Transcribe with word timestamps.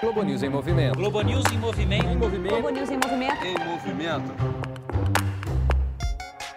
Globo 0.00 0.22
News 0.22 0.44
em 0.44 0.48
movimento. 0.48 0.96
Globo 0.96 1.20
News 1.22 1.44
em 1.52 1.58
movimento. 1.58 2.06
Em 2.06 2.16
movimento. 2.16 2.52
Globo 2.52 2.70
News 2.70 2.88
em 2.88 2.94
movimento. 2.94 3.44
Em 3.44 3.58
movimento. 3.66 4.32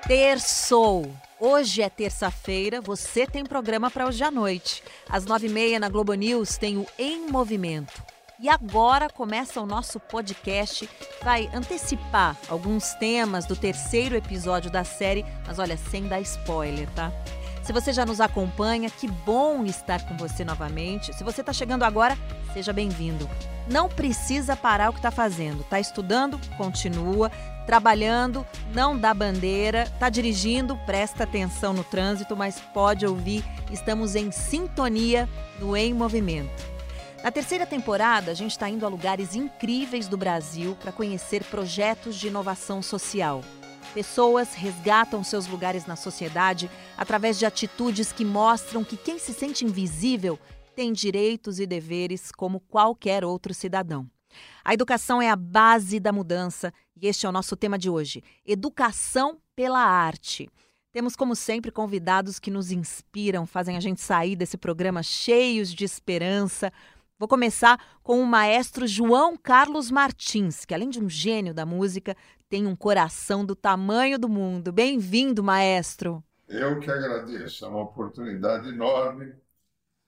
Terçou. 0.08 1.12
Hoje 1.40 1.82
é 1.82 1.90
terça-feira, 1.90 2.80
você 2.82 3.26
tem 3.26 3.44
programa 3.44 3.90
para 3.90 4.06
hoje 4.06 4.24
à 4.24 4.30
noite. 4.30 4.84
Às 5.10 5.26
nove 5.26 5.48
e 5.48 5.50
meia 5.50 5.80
na 5.80 5.90
Globo 5.90 6.14
News 6.14 6.56
tem 6.56 6.78
o 6.78 6.86
Em 7.00 7.32
Movimento. 7.32 8.04
E 8.40 8.48
agora 8.48 9.10
começa 9.10 9.60
o 9.60 9.66
nosso 9.66 10.00
podcast. 10.00 10.88
Vai 11.24 11.50
antecipar 11.52 12.38
alguns 12.48 12.94
temas 12.94 13.48
do 13.48 13.56
terceiro 13.56 14.16
episódio 14.16 14.70
da 14.70 14.84
série, 14.84 15.26
mas 15.48 15.58
olha, 15.58 15.78
sem 15.78 16.08
dar 16.08 16.22
spoiler, 16.22 16.88
tá? 16.92 17.12
Se 17.64 17.72
você 17.72 17.94
já 17.94 18.06
nos 18.06 18.20
acompanha, 18.20 18.90
que 18.90 19.08
bom 19.08 19.64
estar 19.66 20.04
com 20.08 20.18
você 20.18 20.44
novamente. 20.44 21.14
Se 21.14 21.24
você 21.24 21.42
está 21.42 21.54
chegando 21.54 21.84
agora, 21.84 22.18
seja 22.54 22.74
bem-vindo. 22.74 23.30
Não 23.70 23.88
precisa 23.88 24.56
parar 24.56 24.90
o 24.90 24.94
que 24.94 25.00
está 25.00 25.12
fazendo. 25.12 25.62
Está 25.62 25.80
estudando? 25.80 26.40
Continua. 26.58 27.32
Trabalhando? 27.68 28.46
Não 28.74 28.98
dá 28.98 29.14
bandeira. 29.14 29.84
Está 29.84 30.10
dirigindo? 30.10 30.76
Presta 30.88 31.24
atenção 31.24 31.72
no 31.72 31.84
trânsito, 31.84 32.36
mas 32.36 32.60
pode 32.60 33.06
ouvir. 33.06 33.46
Estamos 33.72 34.16
em 34.16 34.32
sintonia 34.32 35.30
no 35.60 35.78
Em 35.78 35.94
Movimento. 35.94 36.72
Na 37.24 37.32
terceira 37.32 37.68
temporada, 37.68 38.32
a 38.32 38.34
gente 38.34 38.52
está 38.52 38.68
indo 38.68 38.84
a 38.84 38.90
lugares 38.90 39.36
incríveis 39.36 40.08
do 40.08 40.18
Brasil 40.18 40.76
para 40.82 40.92
conhecer 40.92 41.44
projetos 41.44 42.16
de 42.16 42.28
inovação 42.28 42.82
social. 42.82 43.44
Pessoas 43.94 44.54
resgatam 44.54 45.22
seus 45.22 45.48
lugares 45.48 45.86
na 45.86 45.98
sociedade 45.98 46.72
através 46.98 47.38
de 47.38 47.46
atitudes 47.46 48.14
que 48.14 48.24
mostram 48.24 48.86
que 48.86 48.96
quem 48.96 49.20
se 49.20 49.34
sente 49.34 49.66
invisível 49.66 50.40
tem 50.74 50.94
direitos 50.94 51.60
e 51.60 51.66
deveres 51.66 52.32
como 52.32 52.62
qualquer 52.62 53.26
outro 53.26 53.54
cidadão. 53.54 54.10
A 54.64 54.74
educação 54.74 55.22
é 55.22 55.30
a 55.30 55.36
base 55.36 56.00
da 56.00 56.14
mudança 56.14 56.74
e 56.96 57.06
este 57.06 57.26
é 57.26 57.30
o 57.30 57.34
nosso 57.34 57.58
tema 57.58 57.78
de 57.78 57.90
hoje: 57.90 58.24
Educação 58.46 59.40
pela 59.54 59.80
Arte. 59.80 60.50
Temos, 60.94 61.14
como 61.16 61.36
sempre, 61.36 61.70
convidados 61.70 62.40
que 62.40 62.52
nos 62.52 62.72
inspiram, 62.72 63.46
fazem 63.46 63.76
a 63.76 63.80
gente 63.82 64.00
sair 64.00 64.38
desse 64.38 64.58
programa 64.58 65.04
cheios 65.04 65.74
de 65.74 65.84
esperança. 65.84 66.72
Vou 67.18 67.28
começar 67.28 67.80
com 68.02 68.22
o 68.22 68.26
maestro 68.26 68.88
João 68.88 69.38
Carlos 69.38 69.92
Martins, 69.92 70.66
que 70.66 70.74
além 70.74 70.90
de 70.90 71.00
um 71.00 71.10
gênio 71.10 71.54
da 71.54 71.66
música, 71.66 72.16
tem 72.52 72.68
um 72.68 72.76
coração 72.76 73.46
do 73.46 73.56
tamanho 73.56 74.20
do 74.20 74.28
mundo. 74.28 74.74
Bem-vindo, 74.74 75.42
maestro. 75.42 76.22
Eu 76.50 76.82
que 76.82 76.92
agradeço, 76.92 77.64
é 77.64 77.68
uma 77.70 77.84
oportunidade 77.84 78.68
enorme 78.68 79.34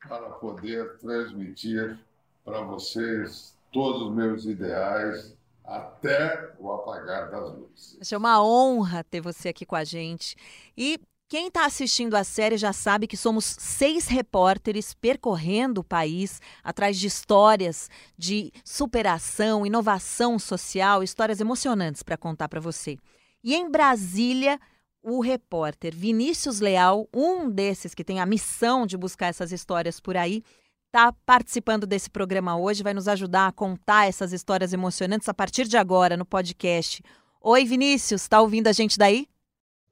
para 0.06 0.30
poder 0.32 0.98
transmitir 0.98 1.98
para 2.44 2.60
vocês 2.60 3.58
todos 3.72 4.02
os 4.02 4.14
meus 4.14 4.44
ideais 4.44 5.34
até 5.64 6.54
o 6.60 6.70
apagar 6.74 7.32
das 7.32 7.50
luzes. 7.50 8.12
É 8.12 8.18
uma 8.18 8.44
honra 8.44 9.06
ter 9.06 9.22
você 9.22 9.48
aqui 9.48 9.66
com 9.66 9.78
a 9.78 9.86
gente. 9.86 10.36
E 10.78 11.00
quem 11.34 11.48
está 11.48 11.66
assistindo 11.66 12.14
a 12.14 12.24
série 12.24 12.58
já 12.58 12.72
sabe 12.72 13.08
que 13.08 13.18
somos 13.18 13.56
seis 13.58 14.06
repórteres 14.06 14.94
percorrendo 14.94 15.82
o 15.82 15.84
país 15.84 16.40
atrás 16.64 16.96
de 16.96 17.08
histórias 17.08 17.90
de 18.16 18.52
superação, 18.64 19.66
inovação 19.66 20.38
social, 20.38 21.02
histórias 21.02 21.42
emocionantes 21.42 22.04
para 22.04 22.18
contar 22.18 22.48
para 22.48 22.60
você. 22.60 23.00
E 23.44 23.56
em 23.56 23.68
Brasília, 23.68 24.60
o 25.02 25.22
repórter 25.22 25.96
Vinícius 25.96 26.60
Leal, 26.60 27.10
um 27.12 27.50
desses 27.50 27.96
que 27.96 28.04
tem 28.04 28.20
a 28.20 28.28
missão 28.28 28.86
de 28.86 28.96
buscar 28.96 29.26
essas 29.26 29.52
histórias 29.52 30.00
por 30.00 30.16
aí, 30.16 30.44
está 30.86 31.12
participando 31.26 31.88
desse 31.88 32.12
programa 32.12 32.56
hoje, 32.56 32.84
vai 32.84 32.94
nos 32.94 33.08
ajudar 33.08 33.48
a 33.48 33.52
contar 33.52 34.08
essas 34.08 34.34
histórias 34.34 34.72
emocionantes 34.72 35.28
a 35.28 35.34
partir 35.34 35.68
de 35.68 35.78
agora 35.78 36.16
no 36.16 36.26
podcast. 36.26 37.02
Oi, 37.42 37.66
Vinícius, 37.66 38.22
está 38.22 38.40
ouvindo 38.40 38.68
a 38.68 38.72
gente 38.72 39.00
daí? 39.00 39.33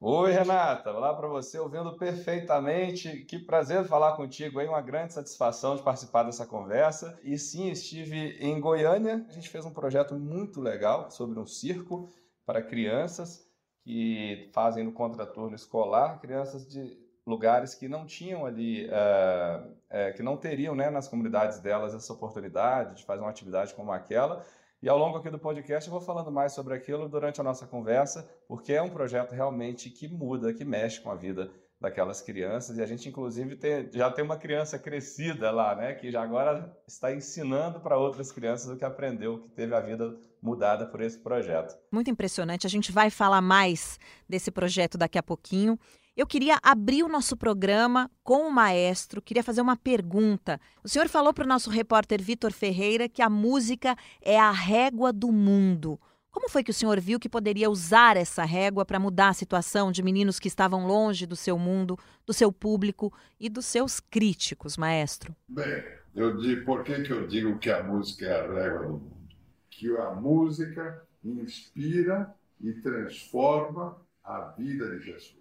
Oi, 0.04 0.32
Renata. 0.32 0.92
Olá 0.92 1.14
para 1.14 1.28
você, 1.28 1.60
ouvindo 1.60 1.95
perfeitamente. 1.95 3.23
Que 3.26 3.38
prazer 3.38 3.86
falar 3.86 4.16
contigo 4.16 4.60
aí, 4.60 4.67
uma 4.67 4.82
grande 4.82 5.14
satisfação 5.14 5.76
de 5.76 5.84
participar 5.84 6.23
dessa 6.23 6.44
conversa. 6.44 7.20
E 7.22 7.38
sim, 7.38 7.70
estive 7.70 8.36
em 8.40 8.60
Goiânia. 8.60 9.23
A 9.30 9.32
gente 9.32 9.48
fez 9.48 9.64
um 9.64 9.72
projeto 9.72 10.16
muito 10.16 10.60
legal 10.60 11.11
sobre 11.11 11.40
um 11.40 11.45
circo 11.45 12.10
para 12.48 12.64
crianças 12.64 13.48
que 13.84 14.50
fazem 14.52 14.84
no 14.84 14.92
contraturno 14.92 15.56
escolar, 15.56 16.20
crianças 16.20 16.67
de 16.67 16.98
lugares 17.23 17.76
que 17.76 17.88
não 17.88 18.04
tinham 18.04 18.44
ali, 18.44 18.88
uh, 18.88 19.70
uh, 19.70 20.16
que 20.16 20.23
não 20.23 20.36
teriam 20.36 20.73
né, 20.73 20.90
nas 20.90 21.08
comunidades 21.08 21.60
delas 21.60 21.94
essa 21.94 22.11
oportunidade 22.11 22.95
de 22.95 23.06
fazer 23.06 23.22
uma 23.22 23.30
atividade 23.30 23.76
como 23.76 23.92
aquela. 23.92 24.44
E 24.81 24.89
ao 24.89 24.97
longo 24.97 25.17
aqui 25.17 25.30
do 25.30 25.37
podcast 25.37 25.87
eu 25.87 25.92
vou 25.92 26.02
falando 26.02 26.31
mais 26.31 26.53
sobre 26.53 26.73
aquilo 26.73 27.08
durante 27.08 27.39
a 27.39 27.43
nossa 27.43 27.67
conversa, 27.67 28.27
porque 28.47 28.73
é 28.73 28.81
um 28.81 28.89
projeto 28.89 29.31
realmente 29.31 29.92
que 29.92 30.08
muda, 30.08 30.52
que 30.52 30.65
mexe 30.65 30.99
com 30.99 31.11
a 31.11 31.15
vida 31.15 31.52
daquelas 31.80 32.19
crianças. 32.19 32.77
E 32.77 32.81
a 32.81 32.86
gente, 32.87 33.08
inclusive, 33.08 33.55
tem, 33.55 33.92
já 33.92 34.09
tem 34.09 34.25
uma 34.25 34.37
criança 34.37 34.80
crescida 34.80 35.52
lá, 35.52 35.75
né? 35.75 35.93
Que 35.93 36.11
já 36.11 36.23
agora 36.23 36.75
está 36.87 37.14
ensinando 37.14 37.80
para 37.80 37.95
outras 37.95 38.31
crianças 38.31 38.71
o 38.71 38.77
que 38.77 38.83
aprendeu, 38.83 39.39
que 39.39 39.49
teve 39.49 39.75
a 39.75 39.80
vida 39.80 40.15
mudada 40.42 40.87
por 40.87 40.99
esse 41.02 41.19
projeto. 41.19 41.77
Muito 41.92 42.09
impressionante. 42.09 42.65
A 42.65 42.69
gente 42.69 42.92
vai 42.92 43.11
falar 43.11 43.42
mais 43.42 43.99
desse 44.27 44.49
projeto 44.49 44.98
daqui 44.98 45.19
a 45.19 45.23
pouquinho. 45.23 45.77
Eu 46.21 46.27
queria 46.27 46.59
abrir 46.61 47.02
o 47.02 47.08
nosso 47.08 47.36
programa 47.36 48.08
com 48.23 48.48
o 48.48 48.52
maestro, 48.52 49.23
queria 49.23 49.42
fazer 49.42 49.59
uma 49.59 49.76
pergunta. 49.76 50.61
O 50.83 50.87
senhor 50.87 51.09
falou 51.09 51.33
para 51.33 51.45
o 51.45 51.48
nosso 51.48 51.71
repórter 51.71 52.21
Vitor 52.21 52.52
Ferreira 52.54 53.09
que 53.09 53.23
a 53.23 53.30
música 53.30 53.95
é 54.21 54.39
a 54.39 54.52
régua 54.52 55.11
do 55.11 55.31
mundo. 55.31 55.99
Como 56.30 56.48
foi 56.48 56.64
que 56.64 56.70
o 56.70 56.73
senhor 56.76 56.99
viu 56.99 57.20
que 57.20 57.27
poderia 57.27 57.71
usar 57.71 58.17
essa 58.17 58.43
régua 58.43 58.86
para 58.86 58.99
mudar 58.99 59.30
a 59.30 59.33
situação 59.33 59.92
de 59.92 60.04
meninos 60.04 60.37
que 60.37 60.48
estavam 60.48 60.86
longe 60.86 61.26
do 61.26 61.36
seu 61.36 61.58
mundo, 61.58 61.98
do 62.23 62.33
seu 62.33 62.52
público 62.52 63.11
e 63.39 63.49
dos 63.49 63.65
seus 63.65 63.99
críticos, 63.99 64.77
maestro? 64.77 65.36
Bem, 65.48 65.83
eu 66.14 66.37
digo, 66.37 66.65
por 66.65 66.83
que, 66.83 67.02
que 67.02 67.11
eu 67.11 67.26
digo 67.26 67.58
que 67.58 67.71
a 67.71 67.81
música 67.81 68.27
é 68.27 68.42
a 68.42 68.54
régua 68.54 68.86
do 68.86 68.93
mundo? 68.93 69.27
Que 69.71 69.98
a 69.98 70.11
música 70.11 71.02
inspira 71.23 72.31
e 72.60 72.73
transforma 72.73 73.98
a 74.23 74.54
vida 74.55 74.99
de 74.99 75.14
pessoas. 75.14 75.41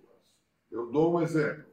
Eu 0.71 0.91
dou 0.91 1.17
um 1.17 1.23
exemplo. 1.23 1.65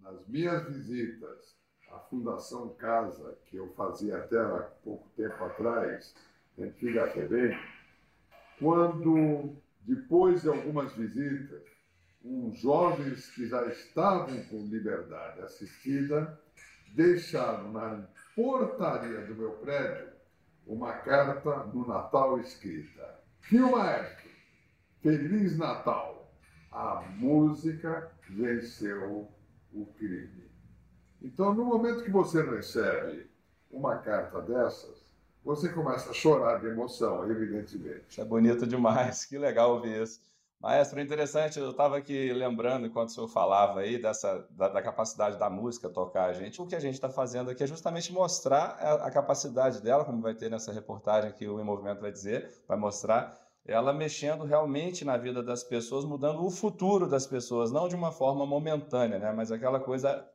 Nas 0.00 0.26
minhas 0.28 0.68
visitas 0.68 1.56
à 1.90 1.98
Fundação 1.98 2.68
Casa, 2.74 3.36
que 3.46 3.56
eu 3.56 3.72
fazia 3.74 4.18
até 4.18 4.38
há 4.38 4.70
pouco 4.82 5.08
tempo 5.16 5.42
atrás, 5.44 6.14
antiga 6.58 7.08
TV, 7.08 7.56
quando, 8.58 9.56
depois 9.80 10.42
de 10.42 10.48
algumas 10.48 10.92
visitas, 10.94 11.62
uns 12.22 12.58
jovens 12.58 13.30
que 13.30 13.46
já 13.46 13.66
estavam 13.66 14.42
com 14.44 14.66
liberdade 14.66 15.40
assistida 15.40 16.40
deixaram 16.94 17.72
na 17.72 18.06
portaria 18.34 19.20
do 19.26 19.34
meu 19.34 19.52
prédio 19.52 20.12
uma 20.66 20.92
carta 20.92 21.64
no 21.64 21.86
Natal 21.86 22.38
escrita: 22.40 23.20
Fio 23.40 23.72
Maestro, 23.72 24.30
Feliz 25.02 25.58
Natal! 25.58 26.32
A 26.72 27.02
música 27.16 28.10
venceu 28.30 29.28
o 29.72 29.86
crime. 29.98 30.50
Então, 31.22 31.54
no 31.54 31.64
momento 31.64 32.04
que 32.04 32.10
você 32.10 32.42
recebe 32.42 33.30
uma 33.70 33.96
carta 33.96 34.40
dessas, 34.40 35.04
você 35.44 35.68
começa 35.68 36.10
a 36.10 36.14
chorar 36.14 36.60
de 36.60 36.66
emoção, 36.66 37.30
evidentemente. 37.30 38.04
Isso 38.08 38.20
é 38.20 38.24
bonito 38.24 38.66
demais, 38.66 39.24
que 39.24 39.36
legal 39.36 39.74
ouvir 39.74 40.02
isso. 40.02 40.20
Maestro, 40.60 40.98
interessante, 40.98 41.58
eu 41.58 41.72
estava 41.72 41.98
aqui 41.98 42.32
lembrando, 42.32 42.86
enquanto 42.86 43.08
o 43.08 43.12
senhor 43.12 43.28
falava 43.28 43.80
aí, 43.80 44.00
dessa, 44.00 44.46
da, 44.48 44.68
da, 44.70 44.80
capacidade 44.80 45.38
da 45.38 45.50
música 45.50 45.90
tocar 45.90 46.30
a 46.30 46.32
gente. 46.32 46.62
O 46.62 46.66
que 46.66 46.74
a 46.74 46.80
gente 46.80 46.94
está 46.94 47.10
fazendo 47.10 47.50
aqui 47.50 47.62
é 47.62 47.66
justamente 47.66 48.10
mostrar 48.10 48.78
a, 48.80 49.06
a, 49.06 49.10
capacidade 49.10 49.82
dela, 49.82 50.06
como 50.06 50.22
vai 50.22 50.34
ter 50.34 50.50
nessa 50.50 50.72
reportagem 50.72 51.32
que 51.32 51.46
o 51.46 51.60
Em 51.60 51.64
Movimento 51.64 52.00
vai 52.00 52.10
dizer, 52.10 52.50
vai 52.66 52.78
mostrar 52.78 53.43
ela 53.66 53.92
mexendo 53.92 54.44
realmente 54.44 55.04
na 55.04 55.16
vida 55.16 55.42
das 55.42 55.64
pessoas, 55.64 56.04
mudando 56.04 56.44
o 56.44 56.50
futuro 56.50 57.08
das 57.08 57.26
pessoas, 57.26 57.70
não 57.70 57.88
de 57.88 57.94
uma 57.94 58.12
forma 58.12 58.44
momentânea, 58.44 59.18
né? 59.18 59.32
mas 59.32 59.50
aquela 59.50 59.80
coisa 59.80 60.26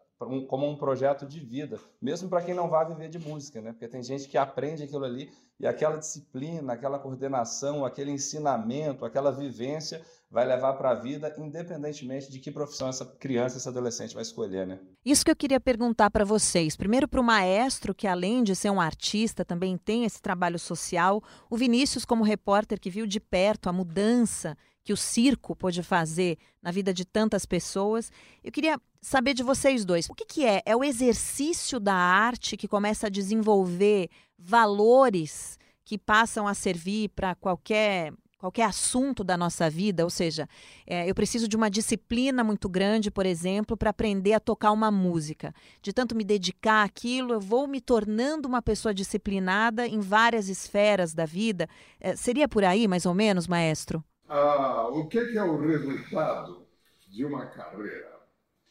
como 0.48 0.68
um 0.68 0.76
projeto 0.76 1.26
de 1.26 1.40
vida, 1.40 1.80
mesmo 2.02 2.28
para 2.28 2.42
quem 2.42 2.54
não 2.54 2.68
vai 2.68 2.86
viver 2.86 3.08
de 3.08 3.18
música, 3.18 3.62
né? 3.62 3.72
porque 3.72 3.88
tem 3.88 4.04
gente 4.04 4.28
que 4.28 4.38
aprende 4.38 4.84
aquilo 4.84 5.06
ali 5.06 5.32
e 5.58 5.66
aquela 5.66 5.98
disciplina, 5.98 6.74
aquela 6.74 7.00
coordenação, 7.00 7.86
aquele 7.86 8.12
ensinamento, 8.12 9.06
aquela 9.06 9.32
vivência 9.32 10.02
vai 10.30 10.46
levar 10.46 10.74
para 10.74 10.92
a 10.92 10.96
vida, 10.96 11.34
independentemente 11.40 12.32
de 12.32 12.40
que 12.40 12.52
profissão 12.52 12.88
essa 12.88 13.06
criança, 13.06 13.58
esse 13.58 13.68
adolescente 13.68 14.14
vai 14.14 14.22
escolher, 14.22 14.68
né? 14.68 14.80
Isso 15.04 15.26
que 15.26 15.32
eu 15.32 15.36
queria 15.36 15.60
perguntar 15.60 16.12
para 16.12 16.24
vocês. 16.24 16.78
Primeiro 16.78 17.08
para 17.08 17.20
o 17.20 17.24
maestro, 17.24 17.96
que 17.96 18.06
além 18.06 18.44
de 18.44 18.56
ser 18.56 18.70
um 18.70 18.80
artista, 18.80 19.44
também 19.44 19.76
tem 19.76 20.06
esse 20.06 20.22
trabalho 20.22 20.60
social. 20.60 21.24
O 21.50 21.58
Vinícius, 21.58 22.06
como 22.06 22.24
repórter 22.24 22.80
que 22.80 22.92
viu 22.92 23.08
de 23.08 23.20
perto 23.20 23.70
a 23.70 23.74
mudança 23.74 24.56
que 24.84 24.94
o 24.94 24.98
circo 24.98 25.56
pôde 25.56 25.84
fazer 25.84 26.38
na 26.62 26.72
vida 26.72 26.94
de 26.94 27.06
tantas 27.06 27.46
pessoas. 27.46 28.12
Eu 28.44 28.52
queria 28.52 28.80
saber 29.02 29.34
de 29.34 29.44
vocês 29.44 29.86
dois, 29.86 30.08
o 30.10 30.16
que, 30.16 30.26
que 30.26 30.46
é? 30.46 30.62
É 30.66 30.76
o 30.76 30.84
exercício 30.84 31.80
da 31.80 31.94
arte 31.94 32.58
que 32.58 32.68
começa 32.68 33.08
a 33.08 33.10
desenvolver 33.10 34.10
valores 34.38 35.58
que 35.86 35.98
passam 35.98 36.48
a 36.48 36.54
servir 36.54 37.10
para 37.10 37.36
qualquer 37.36 38.14
qualquer 38.40 38.64
assunto 38.64 39.22
da 39.22 39.38
nossa 39.38 39.70
vida, 39.70 40.04
ou 40.06 40.10
seja, 40.10 40.48
é, 40.88 41.10
eu 41.10 41.14
preciso 41.14 41.48
de 41.48 41.58
uma 41.58 41.70
disciplina 41.70 42.42
muito 42.42 42.70
grande, 42.70 43.12
por 43.12 43.26
exemplo, 43.26 43.76
para 43.76 43.90
aprender 43.90 44.34
a 44.34 44.40
tocar 44.40 44.72
uma 44.72 44.90
música. 44.90 45.54
De 45.82 45.92
tanto 45.92 46.16
me 46.16 46.24
dedicar 46.24 46.84
àquilo, 46.84 47.34
eu 47.34 47.42
vou 47.42 47.68
me 47.68 47.82
tornando 47.82 48.48
uma 48.48 48.62
pessoa 48.62 48.94
disciplinada 48.94 49.86
em 49.86 50.00
várias 50.00 50.48
esferas 50.48 51.14
da 51.14 51.26
vida. 51.26 51.68
É, 52.00 52.16
seria 52.16 52.48
por 52.48 52.64
aí, 52.64 52.88
mais 52.88 53.06
ou 53.06 53.14
menos, 53.14 53.46
maestro? 53.46 54.02
Ah, 54.28 54.88
o 54.88 55.08
que 55.08 55.20
é 55.20 55.44
o 55.44 55.60
resultado 55.60 56.66
de 57.10 57.26
uma 57.26 57.46
carreira? 57.48 58.20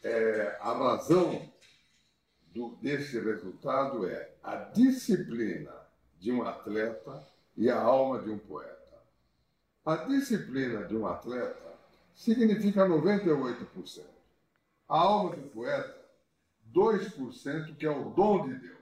É, 0.03 0.57
a 0.61 0.73
razão 0.73 1.43
do, 2.55 2.77
desse 2.77 3.21
resultado 3.21 4.09
é 4.09 4.31
a 4.43 4.57
disciplina 4.57 5.73
de 6.19 6.33
um 6.33 6.43
atleta 6.43 7.23
e 7.55 7.69
a 7.69 7.79
alma 7.79 8.21
de 8.21 8.31
um 8.31 8.39
poeta. 8.39 8.78
A 9.89 10.05
disciplina 10.05 10.85
de 10.85 10.95
um 10.95 11.07
atleta 11.07 11.73
significa 12.15 12.87
98%. 12.87 14.05
A 14.87 14.99
alma 14.99 15.35
do 15.35 15.49
poeta, 15.49 15.97
2%, 16.71 17.75
que 17.75 17.87
é 17.87 17.91
o 17.91 18.11
dom 18.11 18.49
de 18.49 18.55
Deus. 18.59 18.77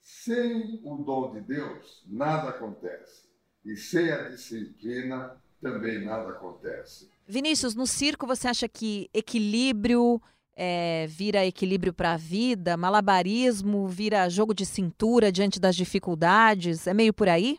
Sem 0.00 0.80
o 0.84 0.98
dom 0.98 1.32
de 1.32 1.40
Deus, 1.40 2.04
nada 2.06 2.50
acontece. 2.50 3.24
E 3.64 3.76
sem 3.76 4.12
a 4.12 4.28
disciplina, 4.28 5.36
também 5.60 6.04
nada 6.04 6.28
acontece. 6.30 7.10
Vinícius, 7.26 7.74
no 7.74 7.84
circo 7.84 8.24
você 8.24 8.46
acha 8.46 8.68
que 8.68 9.10
equilíbrio 9.12 10.22
é, 10.54 11.08
vira 11.08 11.44
equilíbrio 11.44 11.92
para 11.92 12.12
a 12.12 12.16
vida, 12.16 12.76
malabarismo 12.76 13.88
vira 13.88 14.28
jogo 14.28 14.54
de 14.54 14.64
cintura 14.64 15.32
diante 15.32 15.58
das 15.58 15.74
dificuldades? 15.74 16.86
É 16.86 16.94
meio 16.94 17.12
por 17.12 17.28
aí? 17.28 17.58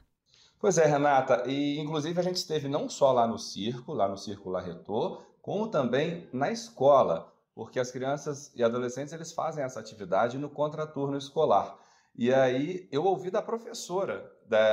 Pois 0.66 0.80
é, 0.80 0.86
Renata, 0.88 1.44
e 1.46 1.78
inclusive 1.80 2.20
a 2.20 2.24
gente 2.24 2.38
esteve 2.38 2.68
não 2.68 2.90
só 2.90 3.12
lá 3.12 3.28
no 3.28 3.38
circo, 3.38 3.94
lá 3.94 4.10
no 4.10 4.18
Circo 4.18 4.50
Larretor, 4.50 5.22
como 5.40 5.68
também 5.68 6.28
na 6.34 6.50
escola, 6.52 7.32
porque 7.54 7.80
as 7.80 7.92
crianças 7.92 8.52
e 8.56 8.64
adolescentes 8.64 9.14
eles 9.14 9.32
fazem 9.32 9.64
essa 9.64 9.80
atividade 9.80 10.40
no 10.40 10.50
contraturno 10.50 11.20
escolar. 11.20 11.78
E 12.16 12.34
aí 12.34 12.90
eu 12.92 13.04
ouvi 13.04 13.30
da 13.30 13.44
professora 13.44 14.28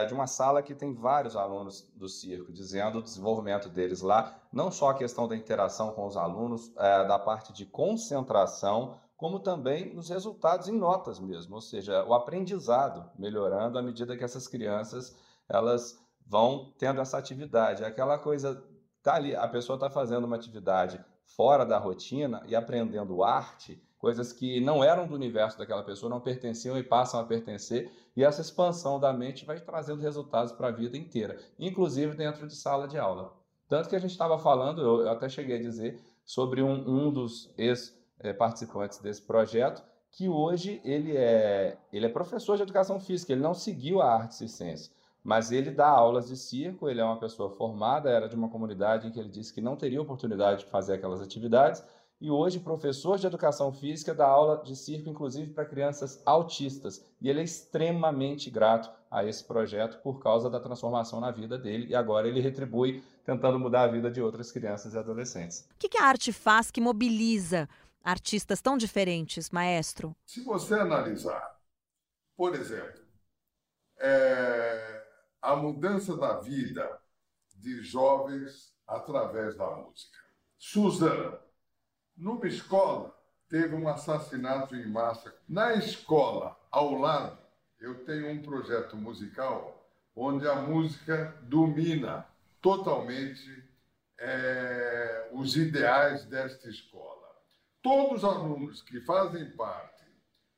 de 0.08 0.14
uma 0.14 0.26
sala 0.26 0.62
que 0.62 0.74
tem 0.74 0.94
vários 0.94 1.36
alunos 1.36 1.86
do 1.94 2.08
circo, 2.08 2.50
dizendo 2.50 3.00
o 3.00 3.02
desenvolvimento 3.02 3.68
deles 3.68 4.00
lá, 4.00 4.40
não 4.50 4.72
só 4.72 4.88
a 4.88 4.94
questão 4.94 5.28
da 5.28 5.36
interação 5.36 5.92
com 5.92 6.06
os 6.06 6.16
alunos, 6.16 6.72
é, 6.78 7.06
da 7.06 7.18
parte 7.18 7.52
de 7.52 7.66
concentração, 7.66 8.94
como 9.14 9.38
também 9.38 9.94
nos 9.94 10.08
resultados 10.08 10.68
em 10.68 10.72
notas 10.72 11.20
mesmo, 11.20 11.54
ou 11.54 11.60
seja, 11.60 12.02
o 12.04 12.14
aprendizado 12.14 13.10
melhorando 13.18 13.78
à 13.78 13.82
medida 13.82 14.16
que 14.16 14.24
essas 14.24 14.48
crianças 14.48 15.14
elas 15.52 16.02
vão 16.26 16.72
tendo 16.78 17.00
essa 17.00 17.18
atividade. 17.18 17.84
É 17.84 17.86
aquela 17.86 18.18
coisa, 18.18 18.64
tá 19.02 19.14
ali, 19.14 19.36
a 19.36 19.46
pessoa 19.46 19.76
está 19.76 19.90
fazendo 19.90 20.24
uma 20.24 20.36
atividade 20.36 20.98
fora 21.36 21.64
da 21.64 21.78
rotina 21.78 22.42
e 22.46 22.56
aprendendo 22.56 23.22
arte, 23.22 23.80
coisas 23.98 24.32
que 24.32 24.60
não 24.60 24.82
eram 24.82 25.06
do 25.06 25.14
universo 25.14 25.58
daquela 25.58 25.82
pessoa, 25.82 26.10
não 26.10 26.20
pertenciam 26.20 26.76
e 26.76 26.82
passam 26.82 27.20
a 27.20 27.24
pertencer, 27.24 27.92
e 28.16 28.24
essa 28.24 28.40
expansão 28.40 28.98
da 28.98 29.12
mente 29.12 29.44
vai 29.44 29.60
trazendo 29.60 30.00
resultados 30.00 30.52
para 30.52 30.68
a 30.68 30.72
vida 30.72 30.96
inteira, 30.96 31.38
inclusive 31.58 32.16
dentro 32.16 32.46
de 32.46 32.56
sala 32.56 32.88
de 32.88 32.98
aula. 32.98 33.32
Tanto 33.68 33.88
que 33.88 33.96
a 33.96 33.98
gente 33.98 34.10
estava 34.10 34.38
falando, 34.38 34.80
eu 34.80 35.08
até 35.10 35.28
cheguei 35.28 35.56
a 35.56 35.62
dizer, 35.62 36.02
sobre 36.24 36.62
um, 36.62 37.06
um 37.06 37.12
dos 37.12 37.52
ex-participantes 37.56 38.98
desse 38.98 39.22
projeto, 39.22 39.82
que 40.10 40.28
hoje 40.28 40.80
ele 40.84 41.16
é, 41.16 41.78
ele 41.92 42.06
é 42.06 42.08
professor 42.08 42.56
de 42.56 42.62
educação 42.62 43.00
física, 43.00 43.32
ele 43.32 43.40
não 43.40 43.54
seguiu 43.54 44.02
a 44.02 44.12
arte 44.12 44.44
e 44.44 44.48
ciência 44.48 44.92
mas 45.22 45.52
ele 45.52 45.70
dá 45.70 45.86
aulas 45.86 46.28
de 46.28 46.36
circo, 46.36 46.88
ele 46.88 47.00
é 47.00 47.04
uma 47.04 47.18
pessoa 47.18 47.50
formada, 47.50 48.10
era 48.10 48.28
de 48.28 48.34
uma 48.34 48.48
comunidade 48.48 49.06
em 49.06 49.12
que 49.12 49.20
ele 49.20 49.28
disse 49.28 49.52
que 49.52 49.60
não 49.60 49.76
teria 49.76 50.02
oportunidade 50.02 50.64
de 50.64 50.70
fazer 50.70 50.94
aquelas 50.94 51.20
atividades, 51.20 51.82
e 52.20 52.30
hoje 52.30 52.60
professor 52.60 53.18
de 53.18 53.26
educação 53.26 53.72
física 53.72 54.14
dá 54.14 54.26
aula 54.26 54.62
de 54.62 54.76
circo, 54.76 55.08
inclusive 55.08 55.52
para 55.52 55.64
crianças 55.64 56.22
autistas, 56.24 57.04
e 57.20 57.28
ele 57.28 57.40
é 57.40 57.44
extremamente 57.44 58.48
grato 58.50 58.90
a 59.10 59.24
esse 59.24 59.44
projeto 59.44 60.00
por 60.02 60.20
causa 60.20 60.48
da 60.48 60.60
transformação 60.60 61.20
na 61.20 61.30
vida 61.30 61.58
dele, 61.58 61.88
e 61.88 61.94
agora 61.94 62.28
ele 62.28 62.40
retribui 62.40 63.02
tentando 63.24 63.58
mudar 63.58 63.82
a 63.82 63.88
vida 63.88 64.10
de 64.10 64.20
outras 64.20 64.50
crianças 64.50 64.94
e 64.94 64.98
adolescentes. 64.98 65.68
O 65.74 65.78
que 65.78 65.98
a 65.98 66.04
arte 66.04 66.32
faz 66.32 66.70
que 66.70 66.80
mobiliza 66.80 67.68
artistas 68.02 68.60
tão 68.60 68.76
diferentes, 68.76 69.50
maestro? 69.50 70.16
Se 70.26 70.42
você 70.42 70.74
analisar, 70.74 71.56
por 72.36 72.54
exemplo, 72.54 73.00
é 73.98 75.01
a 75.42 75.56
mudança 75.56 76.16
da 76.16 76.38
vida 76.38 77.00
de 77.56 77.82
jovens 77.82 78.72
através 78.86 79.56
da 79.56 79.68
música. 79.70 80.18
Suzana, 80.56 81.38
numa 82.16 82.46
escola, 82.46 83.12
teve 83.48 83.74
um 83.74 83.88
assassinato 83.88 84.76
em 84.76 84.86
massa. 84.86 85.34
Na 85.48 85.74
escola, 85.74 86.56
ao 86.70 86.94
lado, 86.94 87.36
eu 87.80 88.04
tenho 88.04 88.30
um 88.30 88.40
projeto 88.40 88.96
musical 88.96 89.84
onde 90.14 90.46
a 90.46 90.54
música 90.54 91.36
domina 91.42 92.26
totalmente 92.60 93.64
é, 94.18 95.28
os 95.32 95.56
ideais 95.56 96.24
desta 96.26 96.68
escola. 96.68 97.28
Todos 97.82 98.22
os 98.22 98.24
alunos 98.24 98.82
que 98.82 99.00
fazem 99.00 99.50
parte 99.56 100.04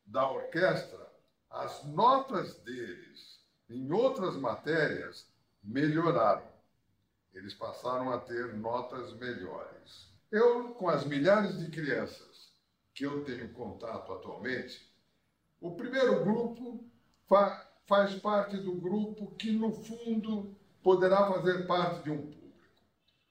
da 0.05 0.31
orquestra, 0.31 1.11
as 1.49 1.83
notas 1.85 2.59
deles 2.59 3.34
em 3.69 3.91
outras 3.93 4.37
matérias, 4.37 5.27
melhoraram. 5.63 6.47
Eles 7.33 7.55
passaram 7.55 8.13
a 8.13 8.19
ter 8.19 8.55
notas 8.55 9.13
melhores. 9.15 10.09
Eu, 10.31 10.71
com 10.75 10.89
as 10.89 11.05
milhares 11.05 11.59
de 11.59 11.71
crianças 11.71 12.53
que 12.95 13.05
eu 13.05 13.25
tenho 13.25 13.53
contato 13.53 14.13
atualmente, 14.13 14.89
o 15.61 15.75
primeiro 15.75 16.25
grupo 16.25 16.85
fa 17.27 17.71
faz 17.87 18.15
parte 18.15 18.57
do 18.57 18.73
grupo 18.73 19.35
que, 19.37 19.53
no 19.53 19.71
fundo, 19.71 20.57
poderá 20.83 21.31
fazer 21.31 21.67
parte 21.67 22.03
de 22.03 22.11
um 22.11 22.17
público. 22.17 22.45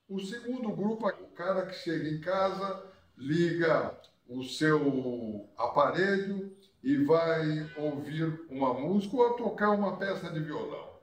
O 0.08 0.20
segundo 0.20 0.70
grupo 0.70 1.10
é 1.10 1.14
o 1.14 1.28
cara 1.30 1.66
que 1.66 1.74
chega 1.74 2.08
em 2.08 2.22
casa, 2.22 2.86
liga 3.18 4.00
o 4.28 4.44
seu 4.44 5.50
aparelho 5.58 6.56
e 6.84 6.98
vai 7.06 7.72
ouvir 7.78 8.46
uma 8.50 8.74
música 8.74 9.16
ou 9.16 9.34
tocar 9.34 9.70
uma 9.70 9.96
peça 9.98 10.30
de 10.30 10.42
violão, 10.42 11.00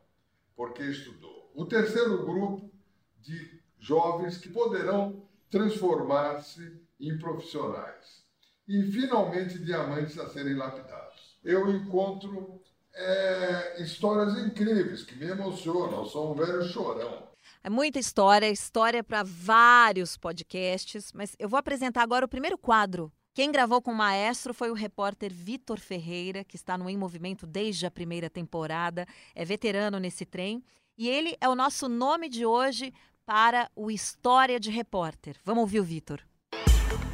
porque 0.55 0.83
estudou. 0.83 1.51
O 1.55 1.65
terceiro 1.65 2.25
grupo 2.27 2.71
de 3.19 3.61
jovens 3.79 4.37
que 4.37 4.51
poderão 4.51 5.23
transformar-se 5.51 6.81
em 7.01 7.19
profissionais. 7.19 8.25
E, 8.69 8.83
finalmente, 8.93 9.59
diamantes 9.59 10.19
a 10.19 10.29
serem 10.29 10.55
lapidados. 10.55 11.39
Eu 11.43 11.69
encontro 11.71 12.61
é, 12.95 13.83
histórias 13.83 14.39
incríveis 14.39 15.03
que 15.03 15.17
me 15.17 15.27
emocionam. 15.27 16.01
Eu 16.01 16.07
sou 16.07 16.33
um 16.33 16.35
velho 16.35 16.63
chorão. 16.63 17.29
É 17.65 17.71
muita 17.71 17.99
história, 17.99 18.49
história 18.49 19.03
para 19.03 19.23
vários 19.23 20.17
podcasts, 20.17 21.13
mas 21.13 21.35
eu 21.39 21.49
vou 21.49 21.59
apresentar 21.59 22.03
agora 22.03 22.25
o 22.25 22.29
primeiro 22.29 22.57
quadro 22.57 23.11
quem 23.41 23.51
gravou 23.51 23.81
com 23.81 23.91
o 23.91 23.97
maestro 23.97 24.53
foi 24.53 24.71
o 24.71 24.75
repórter 24.75 25.33
Vitor 25.33 25.81
Ferreira, 25.81 26.45
que 26.45 26.57
está 26.57 26.77
no 26.77 26.91
Em 26.91 26.97
Movimento 26.99 27.47
desde 27.47 27.87
a 27.87 27.91
primeira 27.91 28.29
temporada, 28.29 29.07
é 29.35 29.47
veterano 29.47 29.99
nesse 29.99 30.27
trem, 30.27 30.63
e 30.99 31.09
ele 31.09 31.35
é 31.41 31.49
o 31.49 31.55
nosso 31.55 31.89
nome 31.89 32.29
de 32.29 32.45
hoje 32.45 32.93
para 33.25 33.71
o 33.75 33.91
História 33.91 34.61
de 34.61 34.71
Repórter. 34.71 35.37
Vamos 35.43 35.63
ouvir 35.63 35.81
o 35.81 35.83
Vitor. 35.83 36.21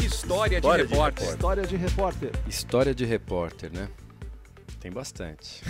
História, 0.05 0.61
de, 0.61 0.67
repórter. 0.67 1.29
História 1.29 1.63
de 1.65 1.77
repórter. 1.77 2.33
História 2.49 2.93
de 2.93 3.05
repórter, 3.05 3.73
né? 3.73 3.89
Tem 4.81 4.91
bastante. 4.91 5.63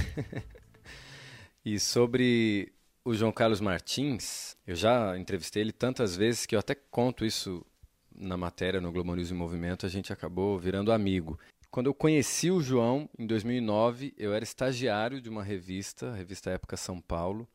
e 1.63 1.79
sobre 1.79 2.73
o 3.05 3.13
João 3.13 3.31
Carlos 3.31 3.61
Martins, 3.61 4.57
eu 4.67 4.75
já 4.75 5.19
entrevistei 5.19 5.61
ele 5.61 5.73
tantas 5.73 6.17
vezes 6.17 6.47
que 6.47 6.55
eu 6.55 6.61
até 6.61 6.75
conto 6.75 7.27
isso 7.27 7.63
na 8.19 8.37
matéria 8.37 8.81
no 8.81 8.91
Globo 8.91 9.15
News 9.15 9.31
em 9.31 9.35
Movimento, 9.35 9.87
a 9.87 9.89
gente 9.89 10.13
acabou 10.13 10.59
virando 10.59 10.93
amigo. 10.93 11.39
Quando 11.71 11.87
eu 11.87 11.95
conheci 11.95 12.51
o 12.51 12.61
João, 12.61 13.09
em 13.19 13.27
2009, 13.27 14.15
eu 14.17 14.33
era 14.33 14.43
estagiário 14.43 15.21
de 15.21 15.29
uma 15.29 15.43
revista, 15.43 16.11
a 16.11 16.15
revista 16.15 16.51
Época 16.51 16.77
São 16.77 17.01
Paulo, 17.01 17.47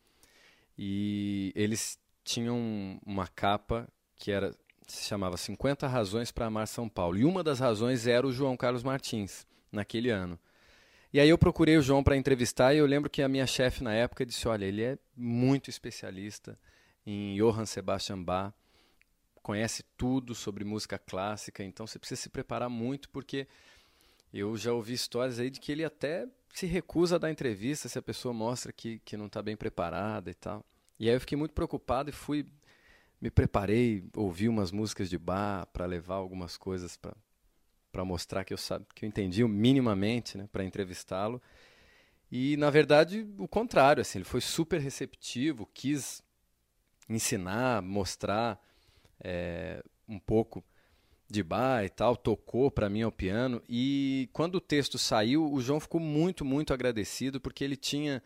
e 0.77 1.51
eles 1.55 1.99
tinham 2.23 2.99
uma 3.05 3.27
capa 3.27 3.87
que 4.15 4.31
era 4.31 4.55
se 4.87 5.05
chamava 5.05 5.37
50 5.37 5.87
Razões 5.87 6.31
para 6.31 6.47
Amar 6.47 6.67
São 6.67 6.89
Paulo. 6.89 7.17
E 7.17 7.23
uma 7.23 7.43
das 7.43 7.59
razões 7.59 8.07
era 8.07 8.27
o 8.27 8.31
João 8.31 8.57
Carlos 8.57 8.83
Martins, 8.83 9.47
naquele 9.71 10.09
ano. 10.09 10.37
E 11.13 11.19
aí 11.19 11.29
eu 11.29 11.37
procurei 11.37 11.77
o 11.77 11.81
João 11.81 12.03
para 12.03 12.17
entrevistar 12.17 12.73
e 12.73 12.77
eu 12.77 12.85
lembro 12.85 13.09
que 13.09 13.21
a 13.21 13.27
minha 13.27 13.47
chefe 13.47 13.83
na 13.83 13.93
época 13.93 14.25
disse: 14.25 14.47
"Olha, 14.47 14.65
ele 14.65 14.83
é 14.83 14.97
muito 15.15 15.69
especialista 15.69 16.57
em 17.05 17.35
Johann 17.37 17.65
Sebastian 17.65 18.21
Bach 18.21 18.53
conhece 19.41 19.83
tudo 19.97 20.35
sobre 20.35 20.63
música 20.63 20.97
clássica, 20.97 21.63
então 21.63 21.87
você 21.87 21.97
precisa 21.97 22.21
se 22.21 22.29
preparar 22.29 22.69
muito 22.69 23.09
porque 23.09 23.47
eu 24.33 24.55
já 24.55 24.71
ouvi 24.71 24.93
histórias 24.93 25.39
aí 25.39 25.49
de 25.49 25.59
que 25.59 25.71
ele 25.71 25.83
até 25.83 26.27
se 26.53 26.65
recusa 26.65 27.15
a 27.15 27.19
dar 27.19 27.31
entrevista 27.31 27.89
se 27.89 27.97
a 27.97 28.01
pessoa 28.01 28.33
mostra 28.33 28.71
que, 28.71 28.99
que 28.99 29.17
não 29.17 29.25
está 29.25 29.41
bem 29.41 29.55
preparada 29.55 30.29
e 30.29 30.33
tal. 30.33 30.65
E 30.99 31.09
aí 31.09 31.15
eu 31.15 31.19
fiquei 31.19 31.37
muito 31.37 31.53
preocupado 31.53 32.09
e 32.09 32.13
fui 32.13 32.45
me 33.19 33.29
preparei, 33.29 34.03
ouvi 34.15 34.49
umas 34.49 34.71
músicas 34.71 35.07
de 35.09 35.17
bar 35.17 35.67
para 35.67 35.85
levar 35.85 36.15
algumas 36.15 36.57
coisas 36.57 36.97
para 36.97 38.03
mostrar 38.03 38.43
que 38.43 38.53
eu 38.53 38.57
sabe 38.57 38.85
que 38.95 39.05
eu 39.05 39.07
entendi 39.09 39.43
minimamente, 39.43 40.37
né, 40.37 40.49
para 40.51 40.63
entrevistá-lo. 40.63 41.39
E 42.31 42.57
na 42.57 42.69
verdade 42.69 43.27
o 43.37 43.47
contrário, 43.47 44.01
assim, 44.01 44.19
ele 44.19 44.25
foi 44.25 44.41
super 44.41 44.79
receptivo, 44.79 45.69
quis 45.73 46.23
ensinar, 47.07 47.81
mostrar 47.81 48.59
é, 49.23 49.83
um 50.07 50.19
pouco 50.19 50.63
de 51.29 51.41
bar 51.41 51.85
e 51.85 51.89
tal, 51.89 52.15
tocou 52.17 52.69
para 52.69 52.89
mim 52.89 53.01
ao 53.01 53.11
piano. 53.11 53.61
E 53.69 54.29
quando 54.33 54.55
o 54.55 54.61
texto 54.61 54.97
saiu, 54.97 55.51
o 55.51 55.61
João 55.61 55.79
ficou 55.79 55.99
muito, 56.01 56.43
muito 56.43 56.73
agradecido 56.73 57.39
porque 57.39 57.63
ele 57.63 57.77
tinha 57.77 58.21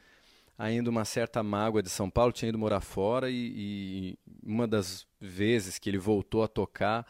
ainda 0.58 0.90
uma 0.90 1.06
certa 1.06 1.44
mágoa 1.44 1.84
de 1.84 1.90
São 1.90 2.10
Paulo, 2.10 2.32
tinha 2.32 2.50
ido 2.50 2.58
morar 2.58 2.82
fora 2.82 3.30
e, 3.30 3.54
e 3.56 4.20
uma 4.44 4.68
das 4.68 5.06
vezes 5.20 5.78
que 5.78 5.90
ele 5.90 5.98
voltou 5.98 6.44
a 6.44 6.48
tocar, 6.48 7.06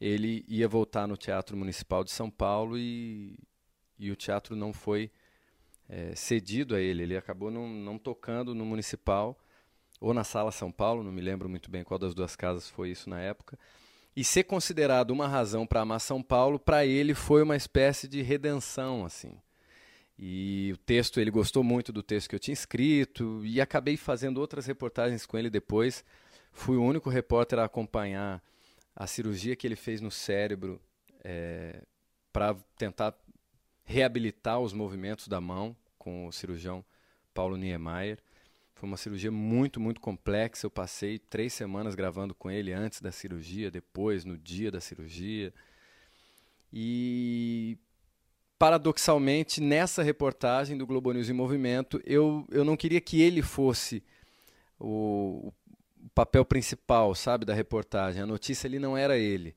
ele 0.00 0.44
ia 0.46 0.68
voltar 0.68 1.06
no 1.06 1.16
Teatro 1.16 1.56
Municipal 1.56 2.04
de 2.04 2.10
São 2.10 2.30
Paulo 2.30 2.76
e, 2.76 3.38
e 3.98 4.10
o 4.10 4.16
teatro 4.16 4.54
não 4.54 4.72
foi 4.72 5.10
é, 5.88 6.14
cedido 6.14 6.74
a 6.74 6.80
ele. 6.80 7.04
Ele 7.04 7.16
acabou 7.16 7.50
não, 7.50 7.68
não 7.68 7.98
tocando 7.98 8.54
no 8.54 8.64
Municipal 8.64 9.38
ou 10.00 10.14
na 10.14 10.24
Sala 10.24 10.50
São 10.52 10.70
Paulo, 10.70 11.02
não 11.02 11.12
me 11.12 11.20
lembro 11.20 11.48
muito 11.48 11.70
bem 11.70 11.84
qual 11.84 11.98
das 11.98 12.14
duas 12.14 12.36
casas 12.36 12.68
foi 12.68 12.90
isso 12.90 13.08
na 13.10 13.20
época. 13.20 13.58
E 14.16 14.24
ser 14.24 14.44
considerado 14.44 15.10
uma 15.10 15.28
razão 15.28 15.66
para 15.66 15.80
amar 15.80 16.00
São 16.00 16.22
Paulo, 16.22 16.58
para 16.58 16.84
ele 16.84 17.14
foi 17.14 17.42
uma 17.42 17.56
espécie 17.56 18.08
de 18.08 18.20
redenção, 18.22 19.04
assim. 19.04 19.32
E 20.18 20.72
o 20.74 20.76
texto, 20.78 21.20
ele 21.20 21.30
gostou 21.30 21.62
muito 21.62 21.92
do 21.92 22.02
texto 22.02 22.28
que 22.28 22.34
eu 22.34 22.40
tinha 22.40 22.52
escrito 22.52 23.44
e 23.44 23.60
acabei 23.60 23.96
fazendo 23.96 24.38
outras 24.38 24.66
reportagens 24.66 25.24
com 25.24 25.38
ele 25.38 25.48
depois. 25.48 26.04
Fui 26.50 26.76
o 26.76 26.82
único 26.82 27.08
repórter 27.08 27.60
a 27.60 27.64
acompanhar 27.64 28.42
a 28.96 29.06
cirurgia 29.06 29.54
que 29.54 29.64
ele 29.64 29.76
fez 29.76 30.00
no 30.00 30.10
cérebro 30.10 30.80
é, 31.22 31.84
para 32.32 32.56
tentar 32.76 33.14
reabilitar 33.84 34.58
os 34.58 34.72
movimentos 34.72 35.28
da 35.28 35.40
mão 35.40 35.76
com 35.96 36.26
o 36.26 36.32
cirurgião 36.32 36.84
Paulo 37.32 37.56
Niemeyer. 37.56 38.18
Foi 38.78 38.88
uma 38.88 38.96
cirurgia 38.96 39.32
muito, 39.32 39.80
muito 39.80 40.00
complexa. 40.00 40.64
Eu 40.64 40.70
passei 40.70 41.18
três 41.18 41.52
semanas 41.52 41.96
gravando 41.96 42.32
com 42.32 42.48
ele 42.48 42.72
antes 42.72 43.00
da 43.00 43.10
cirurgia, 43.10 43.72
depois, 43.72 44.24
no 44.24 44.38
dia 44.38 44.70
da 44.70 44.80
cirurgia. 44.80 45.52
E 46.72 47.76
paradoxalmente, 48.56 49.60
nessa 49.60 50.00
reportagem 50.00 50.78
do 50.78 50.86
Globo 50.86 51.10
News 51.10 51.28
em 51.28 51.32
Movimento, 51.32 52.00
eu, 52.06 52.46
eu 52.52 52.64
não 52.64 52.76
queria 52.76 53.00
que 53.00 53.20
ele 53.20 53.42
fosse 53.42 54.00
o, 54.78 55.52
o 56.00 56.08
papel 56.14 56.44
principal, 56.44 57.16
sabe, 57.16 57.44
da 57.44 57.54
reportagem. 57.54 58.22
A 58.22 58.26
notícia 58.26 58.68
ali 58.68 58.78
não 58.78 58.96
era 58.96 59.18
ele. 59.18 59.56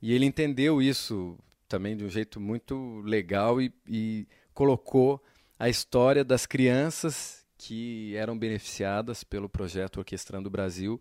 E 0.00 0.12
ele 0.12 0.24
entendeu 0.24 0.80
isso 0.80 1.36
também 1.66 1.96
de 1.96 2.04
um 2.04 2.08
jeito 2.08 2.38
muito 2.38 3.00
legal 3.00 3.60
e, 3.60 3.72
e 3.88 4.24
colocou 4.54 5.20
a 5.58 5.68
história 5.68 6.22
das 6.22 6.46
crianças 6.46 7.41
que 7.62 8.16
eram 8.16 8.36
beneficiadas 8.36 9.22
pelo 9.22 9.48
projeto 9.48 9.98
Orquestrando 9.98 10.48
o 10.48 10.50
Brasil 10.50 11.00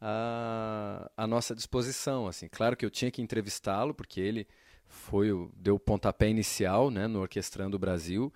à, 0.00 1.10
à 1.14 1.26
nossa 1.26 1.54
disposição. 1.54 2.26
Assim, 2.26 2.48
claro 2.48 2.74
que 2.74 2.86
eu 2.86 2.90
tinha 2.90 3.10
que 3.10 3.20
entrevistá-lo 3.20 3.92
porque 3.92 4.18
ele 4.18 4.48
foi 4.88 5.30
o, 5.32 5.52
deu 5.54 5.74
o 5.74 5.78
pontapé 5.78 6.30
inicial 6.30 6.90
né, 6.90 7.06
no 7.06 7.20
Orquestrando 7.20 7.76
o 7.76 7.78
Brasil. 7.78 8.32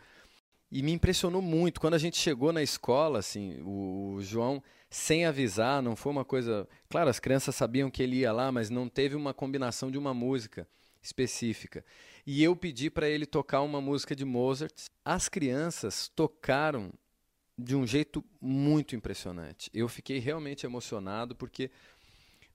E 0.71 0.83
me 0.83 0.93
impressionou 0.93 1.41
muito. 1.41 1.81
Quando 1.81 1.95
a 1.95 1.99
gente 1.99 2.19
chegou 2.19 2.53
na 2.53 2.63
escola, 2.63 3.21
assim, 3.21 3.59
o, 3.63 4.17
o 4.17 4.23
João, 4.23 4.63
sem 4.91 5.25
avisar, 5.25 5.81
não 5.81 5.97
foi 5.97 6.13
uma 6.13 6.27
coisa. 6.27 6.69
Claro, 6.91 7.09
as 7.09 7.19
crianças 7.19 7.55
sabiam 7.55 7.91
que 7.91 8.03
ele 8.03 8.17
ia 8.17 8.33
lá, 8.33 8.53
mas 8.53 8.69
não 8.69 8.87
teve 8.87 9.17
uma 9.17 9.33
combinação 9.33 9.91
de 9.91 9.97
uma 9.97 10.13
música 10.13 10.69
específica. 11.01 11.83
E 12.27 12.43
eu 12.43 12.55
pedi 12.55 12.91
para 12.91 13.09
ele 13.09 13.25
tocar 13.25 13.63
uma 13.63 13.81
música 13.81 14.15
de 14.15 14.27
Mozart. 14.27 14.89
As 15.03 15.27
crianças 15.27 16.09
tocaram 16.15 16.93
de 17.59 17.75
um 17.75 17.87
jeito 17.87 18.25
muito 18.41 18.95
impressionante. 18.95 19.71
Eu 19.73 19.89
fiquei 19.89 20.19
realmente 20.19 20.67
emocionado 20.67 21.35
porque 21.35 21.71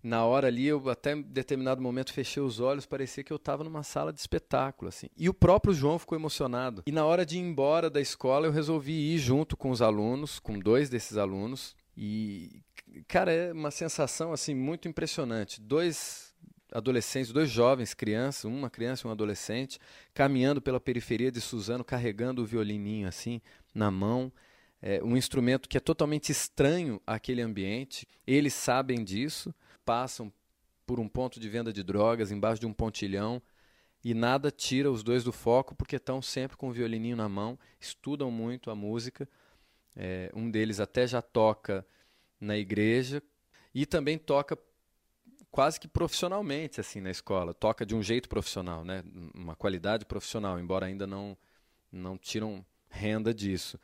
na 0.04 0.26
hora 0.26 0.48
ali, 0.48 0.66
eu 0.66 0.90
até 0.90 1.14
em 1.14 1.22
determinado 1.22 1.82
momento 1.82 2.12
fechei 2.12 2.42
os 2.42 2.60
olhos, 2.60 2.88
parecia 2.88 3.24
que 3.24 3.32
eu 3.32 3.38
estava 3.38 3.64
numa 3.64 3.84
sala 3.84 4.12
de 4.12 4.20
espetáculo, 4.20 4.90
assim. 4.90 5.08
E 5.16 5.30
o 5.30 5.34
próprio 5.34 5.74
João 5.74 6.00
ficou 6.00 6.18
emocionado. 6.18 6.82
E 6.88 6.92
na 6.92 7.06
hora 7.06 7.24
de 7.24 7.38
ir 7.38 7.42
embora 7.42 7.88
da 7.88 8.02
escola, 8.02 8.48
eu 8.48 8.52
resolvi 8.52 9.14
ir 9.14 9.20
junto 9.20 9.56
com 9.56 9.70
os 9.70 9.82
alunos, 9.82 10.40
com 10.40 10.58
dois 10.58 10.90
desses 10.90 11.18
alunos. 11.18 11.76
E, 11.96 12.64
cara, 13.08 13.32
é 13.32 13.54
uma 13.54 13.70
sensação, 13.70 14.34
assim, 14.34 14.56
muito 14.56 14.88
impressionante. 14.88 15.62
Dois 15.62 16.34
adolescentes, 16.72 17.32
dois 17.32 17.50
jovens, 17.50 17.94
crianças, 17.94 18.46
uma 18.46 18.72
criança 18.72 19.06
e 19.06 19.08
um 19.08 19.12
adolescente, 19.12 19.78
caminhando 20.16 20.62
pela 20.62 20.80
periferia 20.80 21.32
de 21.32 21.42
Suzano, 21.42 21.84
carregando 21.84 22.42
o 22.42 22.46
violininho, 22.46 23.08
assim, 23.08 23.40
na 23.76 23.92
mão. 23.92 24.32
É 24.82 25.04
um 25.04 25.16
instrumento 25.16 25.70
que 25.70 25.78
é 25.78 25.80
totalmente 25.80 26.32
estranho 26.32 27.00
àquele 27.06 27.42
ambiente. 27.42 28.08
Eles 28.26 28.54
sabem 28.54 29.04
disso 29.04 29.54
passam 29.86 30.32
por 30.86 31.00
um 31.00 31.08
ponto 31.08 31.40
de 31.40 31.50
venda 31.50 31.72
de 31.72 31.84
drogas, 31.84 32.32
embaixo 32.32 32.60
de 32.60 32.66
um 32.66 32.74
pontilhão, 32.74 33.42
e 34.04 34.14
nada 34.14 34.50
tira 34.50 34.92
os 34.92 35.04
dois 35.04 35.24
do 35.24 35.32
foco, 35.32 35.76
porque 35.76 35.96
estão 35.96 36.22
sempre 36.22 36.58
com 36.58 36.70
o 36.70 36.72
violininho 36.72 37.16
na 37.16 37.30
mão, 37.30 37.58
estudam 37.80 38.32
muito 38.32 38.72
a 38.72 38.76
música. 38.76 39.28
É, 39.96 40.32
um 40.34 40.50
deles 40.50 40.80
até 40.80 41.06
já 41.06 41.22
toca 41.22 41.86
na 42.40 42.58
igreja 42.58 43.22
e 43.74 43.86
também 43.86 44.18
toca 44.18 44.58
quase 45.52 45.80
que 45.80 45.88
profissionalmente 45.88 46.80
assim 46.80 47.02
na 47.02 47.12
escola 47.12 47.54
toca 47.54 47.86
de 47.86 47.94
um 47.94 48.02
jeito 48.02 48.30
profissional 48.30 48.86
né 48.86 49.04
uma 49.36 49.54
qualidade 49.54 50.06
profissional 50.06 50.58
embora 50.58 50.86
ainda 50.86 51.06
não 51.06 51.38
não 51.92 52.18
tiram 52.18 52.66
renda 52.90 53.34
disso 53.34 53.78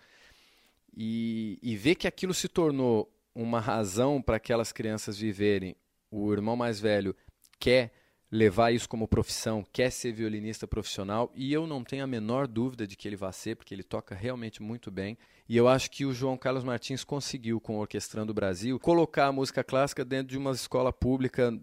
e, 0.99 1.59
e 1.61 1.75
ver 1.77 1.93
que 1.93 2.07
aquilo 2.07 2.33
se 2.33 2.47
tornou 2.47 3.07
uma 3.35 3.59
razão 3.59 4.19
para 4.19 4.37
aquelas 4.37 4.71
crianças 4.71 5.15
viverem 5.15 5.75
o 6.09 6.33
irmão 6.33 6.55
mais 6.55 6.79
velho 6.79 7.15
quer 7.59 7.93
levar 8.31 8.71
isso 8.71 8.89
como 8.89 9.07
profissão, 9.07 9.63
quer 9.71 9.91
ser 9.91 10.11
violinista 10.11 10.67
profissional, 10.67 11.31
e 11.35 11.53
eu 11.53 11.67
não 11.67 11.83
tenho 11.83 12.03
a 12.03 12.07
menor 12.07 12.47
dúvida 12.47 12.87
de 12.87 12.97
que 12.97 13.07
ele 13.07 13.15
vai 13.15 13.31
ser, 13.31 13.55
porque 13.55 13.73
ele 13.73 13.83
toca 13.83 14.15
realmente 14.15 14.61
muito 14.61 14.89
bem. 14.89 15.17
E 15.47 15.55
eu 15.55 15.67
acho 15.67 15.89
que 15.91 16.03
o 16.03 16.13
João 16.13 16.35
Carlos 16.35 16.63
Martins 16.63 17.03
conseguiu, 17.03 17.61
com 17.61 17.77
o 17.77 17.79
Orquestrando 17.79 18.33
Brasil, 18.33 18.79
colocar 18.79 19.27
a 19.27 19.31
música 19.31 19.63
clássica 19.63 20.03
dentro 20.03 20.29
de 20.29 20.37
uma 20.37 20.51
escola 20.51 20.91
pública 20.91 21.57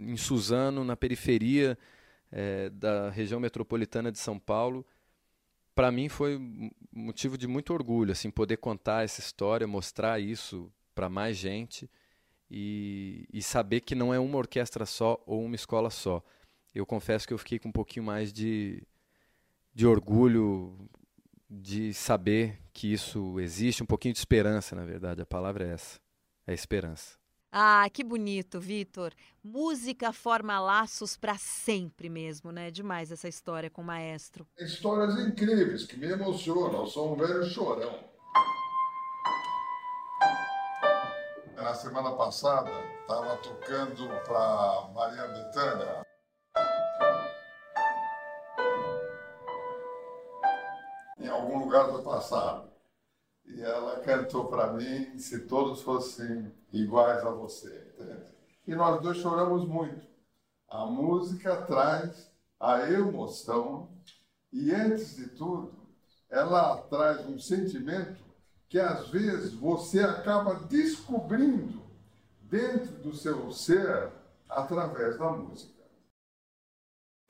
em 0.00 0.16
Suzano, 0.16 0.84
na 0.84 0.96
periferia 0.96 1.78
é, 2.30 2.68
da 2.68 3.10
região 3.10 3.40
metropolitana 3.40 4.10
de 4.10 4.18
São 4.18 4.38
Paulo. 4.38 4.84
Para 5.74 5.90
mim 5.90 6.08
foi 6.08 6.38
motivo 6.92 7.38
de 7.38 7.46
muito 7.46 7.72
orgulho, 7.72 8.12
assim, 8.12 8.30
poder 8.30 8.58
contar 8.58 9.04
essa 9.04 9.20
história, 9.20 9.66
mostrar 9.66 10.20
isso 10.20 10.70
para 10.94 11.08
mais 11.08 11.36
gente 11.36 11.90
e, 12.50 13.26
e 13.32 13.42
saber 13.42 13.80
que 13.80 13.94
não 13.94 14.12
é 14.12 14.18
uma 14.18 14.36
orquestra 14.36 14.84
só 14.84 15.22
ou 15.26 15.42
uma 15.42 15.54
escola 15.54 15.88
só. 15.88 16.22
Eu 16.74 16.84
confesso 16.84 17.26
que 17.26 17.32
eu 17.32 17.38
fiquei 17.38 17.58
com 17.58 17.68
um 17.68 17.72
pouquinho 17.72 18.04
mais 18.04 18.32
de, 18.32 18.82
de 19.74 19.86
orgulho 19.86 20.88
de 21.48 21.92
saber 21.92 22.58
que 22.72 22.92
isso 22.92 23.38
existe, 23.40 23.82
um 23.82 23.86
pouquinho 23.86 24.14
de 24.14 24.18
esperança, 24.18 24.74
na 24.76 24.84
verdade. 24.84 25.22
A 25.22 25.26
palavra 25.26 25.66
é 25.66 25.72
essa, 25.72 26.00
é 26.46 26.52
esperança. 26.52 27.21
Ah, 27.54 27.86
que 27.92 28.02
bonito, 28.02 28.58
Vitor. 28.58 29.12
Música 29.44 30.10
forma 30.10 30.58
laços 30.58 31.18
para 31.18 31.36
sempre 31.36 32.08
mesmo, 32.08 32.50
né? 32.50 32.70
Demais 32.70 33.12
essa 33.12 33.28
história 33.28 33.68
com 33.68 33.82
o 33.82 33.84
maestro. 33.84 34.46
Histórias 34.58 35.18
incríveis 35.20 35.84
que 35.84 35.98
me 35.98 36.06
emocionam. 36.06 36.80
Eu 36.80 36.86
sou 36.86 37.12
um 37.12 37.16
velho 37.16 37.44
chorão. 37.44 38.10
na 41.62 41.74
semana 41.74 42.10
passada, 42.12 42.70
estava 43.00 43.36
tocando 43.36 44.08
para 44.26 44.88
Maria 44.94 45.28
Bethânia. 45.28 46.02
Em 51.18 51.28
algum 51.28 51.58
lugar 51.60 51.92
do 51.92 52.02
passado. 52.02 52.71
E 53.54 53.60
ela 53.60 54.00
cantou 54.00 54.46
para 54.46 54.72
mim 54.72 55.18
se 55.18 55.40
todos 55.40 55.82
fossem 55.82 56.52
iguais 56.72 57.24
a 57.24 57.30
você. 57.30 57.92
Entende? 57.94 58.32
E 58.66 58.74
nós 58.74 59.00
dois 59.00 59.18
choramos 59.18 59.66
muito. 59.66 60.06
A 60.68 60.86
música 60.86 61.56
traz 61.62 62.30
a 62.58 62.90
emoção 62.90 63.90
e, 64.52 64.72
antes 64.72 65.16
de 65.16 65.28
tudo, 65.28 65.72
ela 66.30 66.78
traz 66.82 67.26
um 67.26 67.38
sentimento 67.38 68.22
que 68.68 68.78
às 68.78 69.08
vezes 69.08 69.52
você 69.52 70.00
acaba 70.00 70.54
descobrindo 70.54 71.82
dentro 72.40 72.92
do 73.02 73.14
seu 73.14 73.50
ser 73.50 74.10
através 74.48 75.18
da 75.18 75.30
música. 75.30 75.81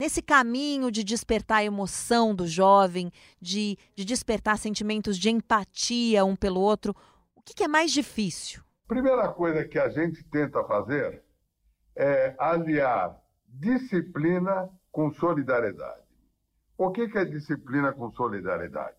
Nesse 0.03 0.21
caminho 0.21 0.91
de 0.91 1.01
despertar 1.01 1.59
a 1.59 1.63
emoção 1.63 2.35
do 2.35 2.45
jovem, 2.45 3.09
de, 3.39 3.77
de 3.95 4.03
despertar 4.03 4.57
sentimentos 4.57 5.17
de 5.17 5.29
empatia 5.29 6.25
um 6.25 6.35
pelo 6.35 6.59
outro, 6.59 6.93
o 7.33 7.41
que, 7.41 7.53
que 7.53 7.63
é 7.63 7.69
mais 7.69 7.89
difícil? 7.89 8.61
Primeira 8.85 9.29
coisa 9.29 9.63
que 9.63 9.79
a 9.79 9.87
gente 9.87 10.21
tenta 10.25 10.61
fazer 10.65 11.23
é 11.95 12.35
aliar 12.37 13.17
disciplina 13.47 14.69
com 14.91 15.09
solidariedade. 15.13 16.03
O 16.77 16.91
que 16.91 17.09
é 17.17 17.23
disciplina 17.23 17.93
com 17.93 18.11
solidariedade? 18.11 18.97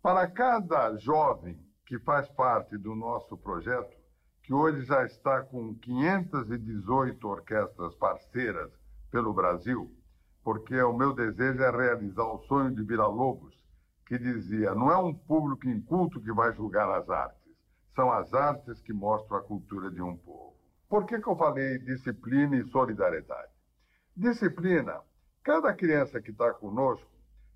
Para 0.00 0.26
cada 0.26 0.96
jovem 0.96 1.62
que 1.84 1.98
faz 1.98 2.26
parte 2.30 2.78
do 2.78 2.94
nosso 2.94 3.36
projeto, 3.36 3.94
que 4.42 4.54
hoje 4.54 4.82
já 4.86 5.04
está 5.04 5.42
com 5.42 5.74
518 5.74 7.28
orquestras 7.28 7.94
parceiras 7.96 8.72
pelo 9.10 9.34
Brasil, 9.34 9.94
porque 10.42 10.80
o 10.82 10.92
meu 10.92 11.14
desejo 11.14 11.62
é 11.62 11.70
realizar 11.70 12.24
o 12.24 12.42
sonho 12.46 12.74
de 12.74 12.82
Vila 12.82 13.06
Lobos, 13.06 13.54
que 14.06 14.18
dizia: 14.18 14.74
não 14.74 14.90
é 14.90 14.96
um 14.96 15.14
público 15.14 15.68
inculto 15.68 16.20
que 16.20 16.32
vai 16.32 16.52
julgar 16.54 16.90
as 16.90 17.08
artes, 17.08 17.42
são 17.94 18.10
as 18.10 18.32
artes 18.34 18.80
que 18.82 18.92
mostram 18.92 19.38
a 19.38 19.42
cultura 19.42 19.90
de 19.90 20.02
um 20.02 20.16
povo. 20.16 20.56
Por 20.88 21.06
que, 21.06 21.18
que 21.20 21.28
eu 21.28 21.36
falei 21.36 21.78
disciplina 21.78 22.56
e 22.56 22.68
solidariedade? 22.70 23.52
Disciplina. 24.16 25.00
Cada 25.42 25.72
criança 25.72 26.20
que 26.20 26.30
está 26.30 26.52
conosco 26.52 27.10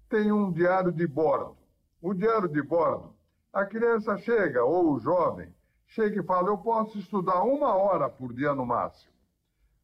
tem 0.09 0.33
um 0.33 0.50
diário 0.50 0.90
de 0.90 1.07
bordo. 1.07 1.57
O 2.00 2.14
diário 2.14 2.49
de 2.49 2.62
bordo, 2.62 3.14
a 3.52 3.64
criança 3.64 4.16
chega, 4.19 4.64
ou 4.64 4.93
o 4.93 5.00
jovem, 5.00 5.55
chega 5.88 6.21
e 6.21 6.25
fala: 6.25 6.49
Eu 6.49 6.59
posso 6.59 6.99
estudar 6.99 7.43
uma 7.43 7.75
hora 7.75 8.09
por 8.09 8.33
dia 8.33 8.55
no 8.55 8.64
máximo. 8.64 9.12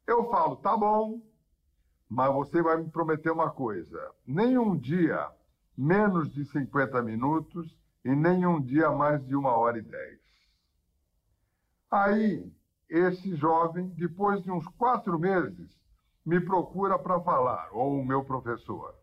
Eu 0.06 0.30
falo: 0.30 0.56
Tá 0.56 0.76
bom, 0.76 1.21
mas 2.12 2.31
você 2.31 2.61
vai 2.61 2.76
me 2.76 2.90
prometer 2.90 3.31
uma 3.31 3.50
coisa: 3.50 4.11
nenhum 4.26 4.76
dia 4.76 5.31
menos 5.76 6.31
de 6.31 6.45
50 6.45 7.00
minutos 7.02 7.75
e 8.04 8.14
nenhum 8.14 8.61
dia 8.61 8.90
mais 8.90 9.25
de 9.26 9.35
uma 9.35 9.57
hora 9.57 9.78
e 9.78 9.83
dez. 9.83 10.21
Aí, 11.90 12.52
esse 12.87 13.35
jovem, 13.35 13.88
depois 13.97 14.42
de 14.42 14.50
uns 14.50 14.66
quatro 14.76 15.19
meses, 15.19 15.71
me 16.25 16.38
procura 16.38 16.99
para 16.99 17.19
falar, 17.19 17.71
ou 17.73 17.99
o 17.99 18.04
meu 18.04 18.23
professor. 18.23 18.95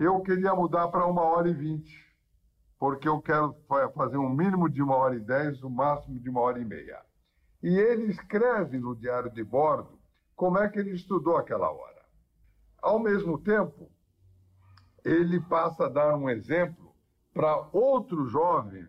Eu 0.00 0.18
queria 0.22 0.54
mudar 0.54 0.88
para 0.88 1.06
uma 1.06 1.22
hora 1.22 1.50
e 1.50 1.54
vinte, 1.54 2.02
porque 2.78 3.06
eu 3.06 3.20
quero 3.20 3.54
fazer 3.94 4.16
um 4.16 4.30
mínimo 4.30 4.70
de 4.70 4.82
uma 4.82 4.96
hora 4.96 5.16
e 5.16 5.20
dez, 5.20 5.62
o 5.62 5.66
um 5.66 5.70
máximo 5.70 6.18
de 6.18 6.30
uma 6.30 6.40
hora 6.40 6.58
e 6.58 6.64
meia. 6.64 7.02
E 7.62 7.76
ele 7.76 8.04
escreve 8.04 8.78
no 8.78 8.96
diário 8.96 9.30
de 9.30 9.44
bordo 9.44 9.98
como 10.34 10.56
é 10.56 10.66
que 10.68 10.78
ele 10.78 10.92
estudou 10.92 11.36
aquela 11.36 11.70
hora. 11.70 11.97
Ao 12.80 12.98
mesmo 12.98 13.38
tempo, 13.38 13.90
ele 15.04 15.40
passa 15.40 15.86
a 15.86 15.88
dar 15.88 16.16
um 16.16 16.30
exemplo 16.30 16.94
para 17.32 17.68
outros 17.72 18.30
jovens, 18.30 18.88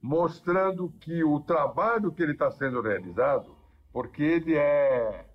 mostrando 0.00 0.90
que 1.00 1.22
o 1.22 1.40
trabalho 1.40 2.12
que 2.12 2.22
ele 2.22 2.32
está 2.32 2.50
sendo 2.50 2.80
realizado, 2.80 3.56
porque 3.92 4.22
ele 4.22 4.56
é 4.56 5.26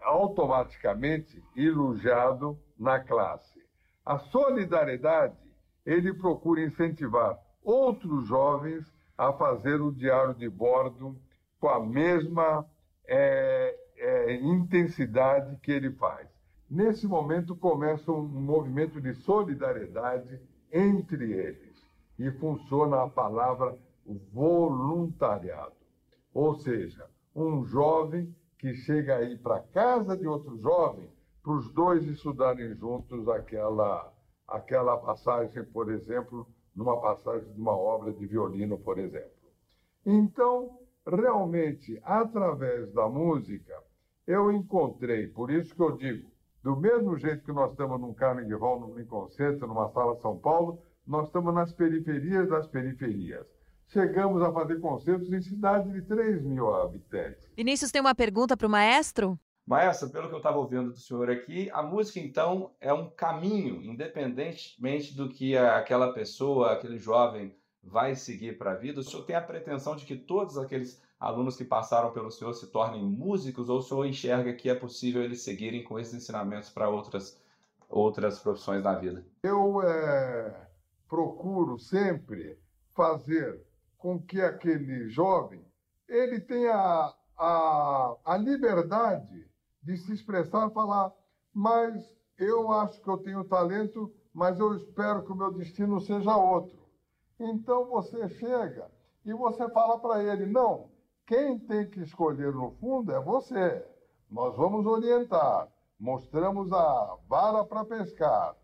automaticamente 0.00 1.42
elogiado 1.56 2.58
na 2.78 3.00
classe. 3.00 3.60
A 4.04 4.18
solidariedade, 4.18 5.36
ele 5.86 6.12
procura 6.12 6.62
incentivar 6.62 7.38
outros 7.62 8.26
jovens 8.26 8.92
a 9.16 9.32
fazer 9.32 9.80
o 9.80 9.92
diário 9.92 10.34
de 10.34 10.48
bordo 10.48 11.16
com 11.60 11.68
a 11.68 11.78
mesma 11.84 12.66
é, 13.06 13.76
é, 13.96 14.34
intensidade 14.34 15.56
que 15.58 15.70
ele 15.70 15.92
faz. 15.92 16.31
Nesse 16.72 17.06
momento 17.06 17.54
começa 17.54 18.10
um 18.10 18.22
movimento 18.22 18.98
de 18.98 19.12
solidariedade 19.12 20.40
entre 20.72 21.30
eles 21.30 21.84
e 22.18 22.30
funciona 22.30 23.02
a 23.02 23.10
palavra 23.10 23.78
voluntariado. 24.32 25.76
Ou 26.32 26.54
seja, 26.54 27.06
um 27.36 27.62
jovem 27.66 28.34
que 28.58 28.72
chega 28.72 29.18
aí 29.18 29.36
para 29.36 29.60
casa 29.60 30.16
de 30.16 30.26
outro 30.26 30.56
jovem 30.62 31.10
para 31.42 31.52
os 31.52 31.70
dois 31.74 32.06
estudarem 32.06 32.74
juntos 32.76 33.28
aquela, 33.28 34.10
aquela 34.48 34.96
passagem, 34.96 35.62
por 35.64 35.92
exemplo, 35.92 36.48
numa 36.74 36.98
passagem 37.02 37.52
de 37.52 37.60
uma 37.60 37.76
obra 37.76 38.14
de 38.14 38.26
violino, 38.26 38.78
por 38.78 38.98
exemplo. 38.98 39.28
Então, 40.06 40.78
realmente, 41.06 42.00
através 42.02 42.90
da 42.94 43.06
música, 43.10 43.74
eu 44.26 44.50
encontrei, 44.50 45.26
por 45.26 45.50
isso 45.50 45.74
que 45.74 45.82
eu 45.82 45.98
digo, 45.98 46.31
do 46.62 46.76
mesmo 46.76 47.16
jeito 47.16 47.44
que 47.44 47.52
nós 47.52 47.70
estamos 47.70 48.00
num 48.00 48.14
Carnegie 48.14 48.54
Hall, 48.54 48.80
num 48.80 48.94
Lincoln 48.94 49.28
Center, 49.28 49.66
numa 49.66 49.88
sala 49.90 50.16
São 50.20 50.38
Paulo, 50.38 50.80
nós 51.06 51.26
estamos 51.26 51.52
nas 51.54 51.72
periferias 51.72 52.48
das 52.48 52.66
periferias 52.66 53.46
chegamos 53.92 54.42
a 54.42 54.50
fazer 54.50 54.80
concertos 54.80 55.30
em 55.30 55.40
cidades 55.42 55.92
de 55.92 56.00
3 56.02 56.42
mil 56.42 56.74
habitantes. 56.74 57.46
Vinícius 57.54 57.90
tem 57.90 58.00
uma 58.00 58.14
pergunta 58.14 58.56
para 58.56 58.66
o 58.66 58.70
maestro? 58.70 59.38
Maestro, 59.66 60.10
pelo 60.10 60.28
que 60.28 60.34
eu 60.34 60.38
estava 60.38 60.58
ouvindo 60.58 60.90
do 60.90 60.98
senhor 60.98 61.30
aqui, 61.30 61.70
a 61.72 61.82
música 61.82 62.18
então 62.18 62.72
é 62.80 62.92
um 62.92 63.08
caminho, 63.10 63.82
independentemente 63.82 65.14
do 65.14 65.28
que 65.28 65.56
aquela 65.56 66.12
pessoa, 66.12 66.72
aquele 66.72 66.98
jovem 66.98 67.54
vai 67.82 68.14
seguir 68.14 68.58
para 68.58 68.72
a 68.72 68.76
vida. 68.76 69.00
O 69.00 69.04
senhor 69.04 69.24
tem 69.24 69.36
a 69.36 69.42
pretensão 69.42 69.94
de 69.94 70.04
que 70.04 70.16
todos 70.16 70.56
aqueles 70.56 71.00
alunos 71.22 71.54
que 71.54 71.64
passaram 71.64 72.10
pelo 72.10 72.32
senhor 72.32 72.52
se 72.52 72.66
tornem 72.66 73.00
músicos 73.04 73.68
ou 73.68 73.78
o 73.78 73.82
senhor 73.82 74.04
enxerga 74.04 74.52
que 74.52 74.68
é 74.68 74.74
possível 74.74 75.22
eles 75.22 75.42
seguirem 75.42 75.84
com 75.84 75.96
esses 75.96 76.14
ensinamentos 76.14 76.68
para 76.68 76.88
outras, 76.88 77.40
outras 77.88 78.40
profissões 78.40 78.82
na 78.82 78.96
vida? 78.96 79.24
Eu 79.40 79.80
é, 79.82 80.68
procuro 81.08 81.78
sempre 81.78 82.58
fazer 82.92 83.64
com 83.96 84.20
que 84.20 84.40
aquele 84.40 85.08
jovem 85.08 85.64
ele 86.08 86.40
tenha 86.40 87.14
a, 87.38 88.16
a 88.24 88.36
liberdade 88.36 89.48
de 89.80 89.96
se 89.96 90.12
expressar 90.12 90.70
falar, 90.70 91.12
mas 91.54 92.04
eu 92.36 92.72
acho 92.72 93.00
que 93.00 93.08
eu 93.08 93.18
tenho 93.18 93.44
talento, 93.44 94.12
mas 94.34 94.58
eu 94.58 94.74
espero 94.74 95.24
que 95.24 95.30
o 95.30 95.36
meu 95.36 95.52
destino 95.52 96.00
seja 96.00 96.36
outro. 96.36 96.76
Então 97.38 97.88
você 97.90 98.28
chega 98.28 98.90
e 99.24 99.32
você 99.32 99.68
fala 99.70 100.00
para 100.00 100.22
ele, 100.24 100.46
não, 100.46 100.91
quem 101.32 101.58
tem 101.60 101.88
que 101.88 102.02
escolher 102.02 102.52
no 102.52 102.72
fundo 102.72 103.10
é 103.10 103.18
você. 103.18 103.82
Nós 104.30 104.54
vamos 104.54 104.84
orientar, 104.84 105.66
mostramos 105.98 106.70
a 106.70 107.16
vara 107.26 107.64
para 107.64 107.86
pescar, 107.86 108.54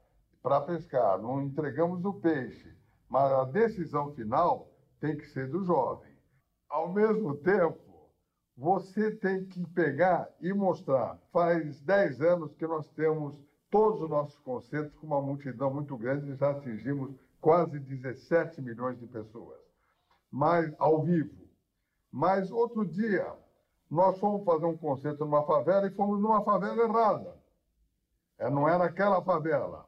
para 0.42 0.60
pescar, 0.60 1.18
não 1.18 1.40
entregamos 1.40 2.04
o 2.04 2.12
peixe, 2.12 2.76
mas 3.08 3.32
a 3.32 3.44
decisão 3.44 4.12
final 4.12 4.70
tem 5.00 5.16
que 5.16 5.24
ser 5.30 5.48
do 5.48 5.64
jovem. 5.64 6.12
Ao 6.68 6.92
mesmo 6.92 7.36
tempo, 7.36 8.12
você 8.54 9.12
tem 9.12 9.46
que 9.46 9.66
pegar 9.68 10.28
e 10.38 10.52
mostrar. 10.52 11.18
Faz 11.32 11.80
10 11.80 12.20
anos 12.20 12.54
que 12.54 12.66
nós 12.66 12.86
temos 12.90 13.34
todos 13.70 14.02
os 14.02 14.10
nossos 14.10 14.38
concertos 14.40 14.94
com 14.98 15.06
uma 15.06 15.22
multidão 15.22 15.72
muito 15.72 15.96
grande, 15.96 16.36
já 16.36 16.50
atingimos 16.50 17.14
quase 17.40 17.78
17 17.78 18.60
milhões 18.60 18.98
de 18.98 19.06
pessoas, 19.06 19.58
mas 20.30 20.70
ao 20.78 21.02
vivo. 21.02 21.47
Mas 22.10 22.50
outro 22.50 22.84
dia, 22.84 23.34
nós 23.90 24.18
fomos 24.18 24.44
fazer 24.44 24.66
um 24.66 24.76
concerto 24.76 25.24
numa 25.24 25.44
favela 25.44 25.86
e 25.86 25.94
fomos 25.94 26.20
numa 26.20 26.42
favela 26.42 26.82
errada. 26.82 27.36
É, 28.38 28.50
não 28.50 28.68
era 28.68 28.84
aquela 28.84 29.22
favela. 29.22 29.86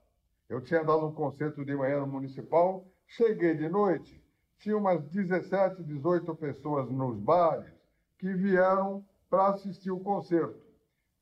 Eu 0.48 0.60
tinha 0.60 0.82
dado 0.82 1.06
um 1.06 1.12
concerto 1.12 1.64
de 1.64 1.74
manhã 1.74 2.00
no 2.00 2.06
municipal, 2.06 2.84
cheguei 3.06 3.54
de 3.54 3.68
noite, 3.68 4.20
tinha 4.58 4.76
umas 4.76 5.02
17, 5.04 5.82
18 5.84 6.34
pessoas 6.34 6.90
nos 6.90 7.16
bares 7.18 7.72
que 8.18 8.32
vieram 8.34 9.04
para 9.28 9.48
assistir 9.48 9.90
o 9.90 10.00
concerto. 10.00 10.60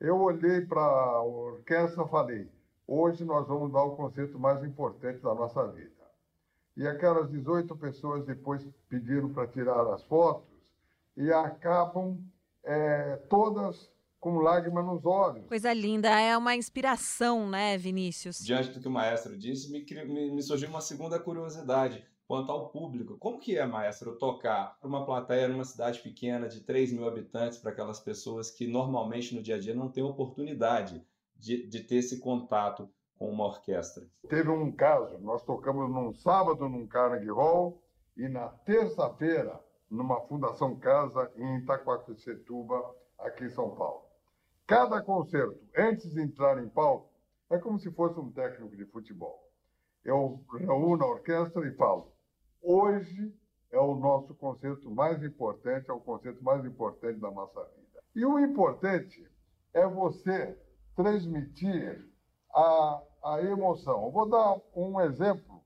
Eu 0.01 0.19
olhei 0.21 0.63
para 0.63 0.81
a 0.81 1.23
orquestra 1.23 2.05
e 2.05 2.09
falei: 2.09 2.51
hoje 2.87 3.25
nós 3.25 3.47
vamos 3.47 3.73
dar 3.73 3.83
o 3.83 3.97
concerto 3.97 4.39
mais 4.39 4.65
importante 4.65 5.21
da 5.21 5.35
nossa 5.35 5.67
vida. 5.69 5.93
E 6.77 6.87
aquelas 6.87 7.29
18 7.29 7.77
pessoas 7.77 8.25
depois 8.25 8.67
pediram 8.89 9.29
para 9.33 9.47
tirar 9.47 9.87
as 9.93 10.03
fotos 10.05 10.48
e 11.18 11.33
acabam 11.33 12.16
é, 12.64 13.16
todas 13.28 13.90
com 14.20 14.38
lágrimas 14.38 14.85
nos 14.85 15.04
olhos. 15.04 15.46
Coisa 15.46 15.72
linda, 15.72 16.09
é 16.09 16.37
uma 16.37 16.54
inspiração, 16.54 17.48
né, 17.48 17.76
Vinícius? 17.76 18.38
Diante 18.38 18.70
do 18.70 18.81
que 18.81 18.88
o 18.88 18.90
maestro 18.90 19.37
disse, 19.37 19.70
me, 19.70 19.85
me, 20.04 20.31
me 20.31 20.42
surgiu 20.42 20.68
uma 20.68 20.81
segunda 20.81 21.18
curiosidade 21.18 22.04
quanto 22.26 22.52
ao 22.52 22.68
público. 22.68 23.16
Como 23.18 23.40
que 23.40 23.57
é, 23.57 23.66
maestro, 23.66 24.16
tocar 24.16 24.78
para 24.78 24.88
uma 24.88 25.04
plateia 25.04 25.48
numa 25.48 25.64
cidade 25.64 26.00
pequena 26.00 26.48
de 26.48 26.61
3 26.61 26.92
mil 26.92 27.09
habitantes, 27.09 27.59
para 27.59 27.72
aquelas 27.72 27.98
pessoas 27.98 28.50
que 28.50 28.66
normalmente 28.66 29.35
no 29.35 29.42
dia 29.42 29.57
a 29.57 29.59
dia 29.59 29.74
não 29.74 29.90
têm 29.90 30.04
oportunidade 30.04 31.04
de, 31.35 31.66
de 31.66 31.81
ter 31.81 31.96
esse 31.96 32.20
contato 32.20 32.88
com 33.18 33.28
uma 33.31 33.46
orquestra? 33.46 34.07
Teve 34.28 34.50
um 34.50 34.70
caso, 34.70 35.18
nós 35.18 35.42
tocamos 35.42 35.90
num 35.90 36.12
sábado 36.12 36.68
num 36.68 36.87
Carnegie 36.87 37.31
Hall 37.31 37.83
e 38.16 38.28
na 38.28 38.48
terça-feira 38.48 39.59
numa 39.90 40.20
Fundação 40.22 40.77
Casa 40.77 41.31
em 41.37 41.59
Itacoaquecetuba, 41.59 42.94
aqui 43.18 43.44
em 43.44 43.51
São 43.51 43.74
Paulo. 43.74 44.07
Cada 44.66 45.03
concerto, 45.03 45.59
antes 45.77 46.12
de 46.12 46.20
entrar 46.20 46.62
em 46.62 46.68
palco, 46.68 47.11
é 47.51 47.59
como 47.59 47.79
se 47.79 47.90
fosse 47.92 48.20
um 48.20 48.31
técnico 48.31 48.77
de 48.77 48.85
futebol. 48.87 49.42
Eu 50.05 50.44
reúno 50.53 51.05
a 51.05 51.09
orquestra 51.09 51.66
e 51.66 51.74
falo: 51.74 52.12
hoje 52.62 53.35
é 53.70 53.79
o 53.79 53.94
nosso 53.94 54.35
concerto 54.35 54.90
mais 54.90 55.22
importante, 55.22 55.90
é 55.90 55.92
o 55.92 56.01
concerto 56.01 56.42
mais 56.42 56.64
importante 56.64 57.18
da 57.18 57.31
nossa 57.31 57.64
vida. 57.64 58.03
E 58.14 58.24
o 58.24 58.38
importante 58.38 59.27
é 59.72 59.87
você 59.87 60.57
transmitir 60.94 62.07
a, 62.55 63.03
a 63.24 63.42
emoção. 63.42 64.05
Eu 64.05 64.11
vou 64.11 64.29
dar 64.29 64.57
um 64.74 65.01
exemplo. 65.01 65.62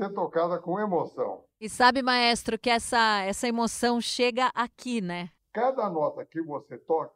Ser 0.00 0.14
tocada 0.14 0.58
com 0.58 0.80
emoção. 0.80 1.44
E 1.60 1.68
sabe, 1.68 2.00
maestro, 2.00 2.58
que 2.58 2.70
essa, 2.70 3.22
essa 3.22 3.46
emoção 3.46 4.00
chega 4.00 4.50
aqui, 4.54 5.00
né? 5.02 5.30
Cada 5.52 5.90
nota 5.90 6.24
que 6.24 6.40
você 6.40 6.78
toca 6.78 7.12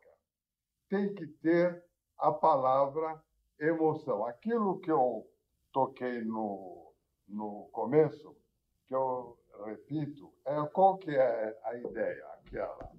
tem 0.90 1.14
que 1.14 1.26
ter 1.26 1.82
a 2.18 2.30
palavra 2.30 3.22
emoção. 3.58 4.26
Aquilo 4.26 4.78
que 4.80 4.90
eu 4.90 5.26
toquei 5.72 6.20
no, 6.22 6.92
no 7.26 7.68
começo, 7.72 8.36
que 8.86 8.94
eu 8.94 9.38
repito, 9.64 10.30
é 10.44 10.62
qual 10.66 10.98
que 10.98 11.10
é 11.10 11.58
a 11.64 11.76
ideia? 11.76 12.26
Aquela. 12.34 12.92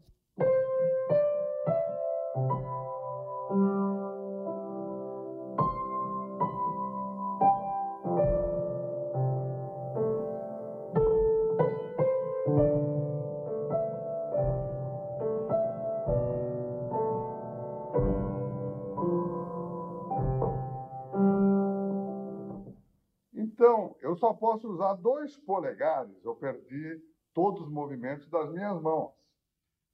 Eu 24.15 24.17
só 24.17 24.33
posso 24.33 24.69
usar 24.69 24.93
dois 24.93 25.35
polegares, 25.39 26.23
eu 26.23 26.33
perdi 26.35 27.01
todos 27.33 27.63
os 27.63 27.69
movimentos 27.69 28.29
das 28.29 28.49
minhas 28.49 28.81
mãos. 28.81 29.11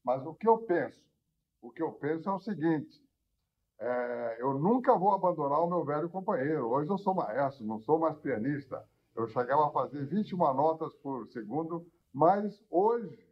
Mas 0.04 0.24
o 0.26 0.36
que 0.36 0.48
eu 0.48 0.60
penso? 0.60 1.04
O 1.60 1.72
que 1.72 1.82
eu 1.82 1.92
penso 1.94 2.30
é 2.30 2.32
o 2.32 2.40
seguinte: 2.40 3.04
é, 3.80 4.38
eu 4.40 4.54
nunca 4.54 4.96
vou 4.96 5.12
abandonar 5.12 5.60
o 5.64 5.70
meu 5.70 5.84
velho 5.84 6.08
companheiro. 6.08 6.70
Hoje 6.70 6.92
eu 6.92 7.00
sou 7.00 7.16
maestro, 7.16 7.66
não 7.66 7.80
sou 7.80 7.98
mais 7.98 8.16
pianista. 8.20 8.88
Eu 9.16 9.28
chegava 9.28 9.68
a 9.68 9.72
fazer 9.72 10.06
21 10.06 10.38
notas 10.54 10.94
por 10.98 11.28
segundo, 11.30 11.86
mas 12.14 12.64
hoje 12.70 13.28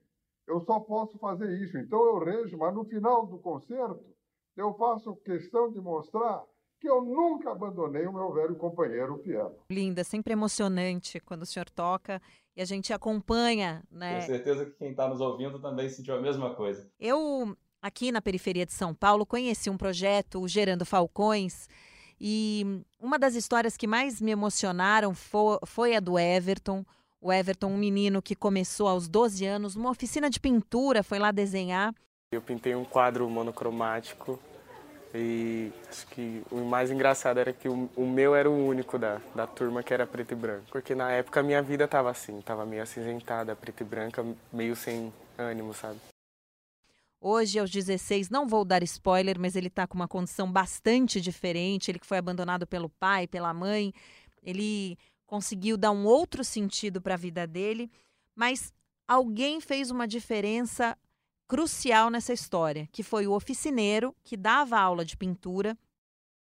eu 0.48 0.60
só 0.62 0.80
posso 0.80 1.20
fazer 1.20 1.52
isso. 1.62 1.78
Então 1.78 2.04
eu 2.04 2.18
rejo, 2.18 2.58
mas 2.58 2.74
no 2.74 2.84
final 2.84 3.28
do 3.28 3.38
concerto 3.38 4.04
eu 4.58 4.74
faço 4.74 5.16
questão 5.18 5.72
de 5.72 5.80
mostrar 5.80 6.44
que 6.80 6.88
eu 6.88 7.02
nunca 7.02 7.52
abandonei 7.52 8.08
o 8.08 8.14
meu 8.14 8.32
velho 8.32 8.56
companheiro, 8.56 9.16
o 9.16 9.20
piano. 9.20 9.56
Linda, 9.70 10.04
sempre 10.04 10.34
emocionante 10.34 11.20
quando 11.20 11.44
o 11.44 11.46
senhor 11.46 11.70
toca 11.70 12.22
e 12.56 12.62
a 12.62 12.66
gente 12.66 12.94
acompanha, 12.94 13.84
né? 13.92 14.20
Tenho 14.20 14.38
certeza 14.38 14.66
que 14.66 14.72
quem 14.72 14.92
está 14.92 15.08
nos 15.08 15.20
ouvindo 15.20 15.60
também 15.60 15.90
sentiu 15.90 16.16
a 16.16 16.22
mesma 16.22 16.56
coisa. 16.56 16.90
Eu, 17.00 17.56
aqui 17.82 18.12
na 18.12 18.22
periferia 18.22 18.66
de 18.66 18.74
São 18.74 18.94
Paulo, 18.94 19.26
conheci 19.26 19.70
um 19.70 19.78
projeto, 19.78 20.40
o 20.40 20.48
Gerando 20.48 20.86
Falcões, 20.86 21.68
e 22.20 22.84
uma 23.00 23.18
das 23.20 23.36
histórias 23.36 23.78
que 23.78 23.88
mais 23.88 24.22
me 24.22 24.32
emocionaram 24.32 25.14
foi, 25.14 25.60
foi 25.66 25.96
a 25.96 26.00
do 26.00 26.18
Everton. 26.18 26.86
O 27.22 27.32
Everton, 27.32 27.68
um 27.68 27.78
menino 27.78 28.22
que 28.22 28.36
começou 28.36 28.88
aos 28.88 29.08
12 29.08 29.46
anos, 29.46 29.76
numa 29.76 29.90
oficina 29.90 30.30
de 30.30 30.40
pintura, 30.40 31.04
foi 31.04 31.20
lá 31.20 31.32
desenhar. 31.32 31.94
Eu 32.32 32.42
pintei 32.42 32.76
um 32.76 32.86
quadro 32.86 33.30
monocromático 33.30 34.40
e 35.14 35.72
acho 35.90 36.06
que 36.08 36.44
o 36.52 36.58
mais 36.58 36.92
engraçado 36.92 37.40
era 37.40 37.52
que 37.52 37.68
o, 37.68 37.90
o, 37.96 38.06
meu 38.06 38.36
era 38.36 38.50
o 38.50 38.68
único 38.68 39.00
da, 39.00 39.20
da 39.34 39.48
turma 39.48 39.82
que 39.82 39.94
era 39.94 40.06
preto 40.06 40.34
e 40.34 40.36
branco. 40.36 40.66
Porque 40.72 40.94
na 40.94 41.12
época 41.12 41.40
a 41.40 41.44
minha 41.44 41.62
vida 41.62 41.88
tava 41.88 42.12
assim, 42.12 42.40
tava 42.42 42.66
meio 42.66 42.84
acinzentada, 42.84 43.56
preta 43.56 43.82
e 43.82 43.86
branca, 43.86 44.26
meio 44.54 44.76
sem 44.76 45.12
ânimo, 45.38 45.74
sabe? 45.74 46.00
Hoje, 47.22 47.60
aos 47.60 47.70
16, 47.70 48.30
não 48.30 48.48
vou 48.48 48.64
dar 48.64 48.82
spoiler, 48.84 49.38
mas 49.38 49.56
ele 49.56 49.68
está 49.68 49.86
com 49.86 49.96
uma 49.96 50.08
condição 50.08 50.50
bastante 50.50 51.20
diferente. 51.20 51.92
Ele 51.92 52.00
que 52.00 52.06
foi 52.06 52.18
abandonado 52.18 52.66
pelo 52.66 52.88
pai, 52.88 53.28
pela 53.28 53.54
mãe, 53.54 53.94
ele 54.42 54.98
conseguiu 55.26 55.76
dar 55.76 55.92
um 55.92 56.06
outro 56.06 56.44
sentido 56.44 57.02
para 57.02 57.16
a 57.16 57.18
vida 57.18 57.46
dele. 57.46 57.92
Mas 58.36 58.72
alguém 59.08 59.60
fez 59.60 59.92
uma 59.92 60.08
diferença 60.08 60.98
crucial 61.50 62.12
nessa 62.12 62.32
história, 62.32 62.88
que 62.92 63.02
foi 63.02 63.26
o 63.26 63.34
oficineiro 63.34 64.16
que 64.24 64.38
dava 64.38 64.80
aula 64.80 65.04
de 65.04 65.18
pintura. 65.18 65.76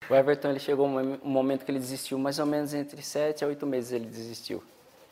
O 0.10 0.16
Everton 0.16 0.50
ele 0.50 0.60
chegou 0.60 0.88
um 0.88 1.20
momento 1.24 1.64
que 1.64 1.70
ele 1.70 1.78
desistiu, 1.78 2.18
mais 2.18 2.40
ou 2.40 2.46
menos 2.48 2.74
entre 2.74 3.02
sete 3.04 3.46
a 3.46 3.48
oito 3.48 3.68
meses 3.68 3.92
ele 3.92 4.08
desistiu. 4.08 4.64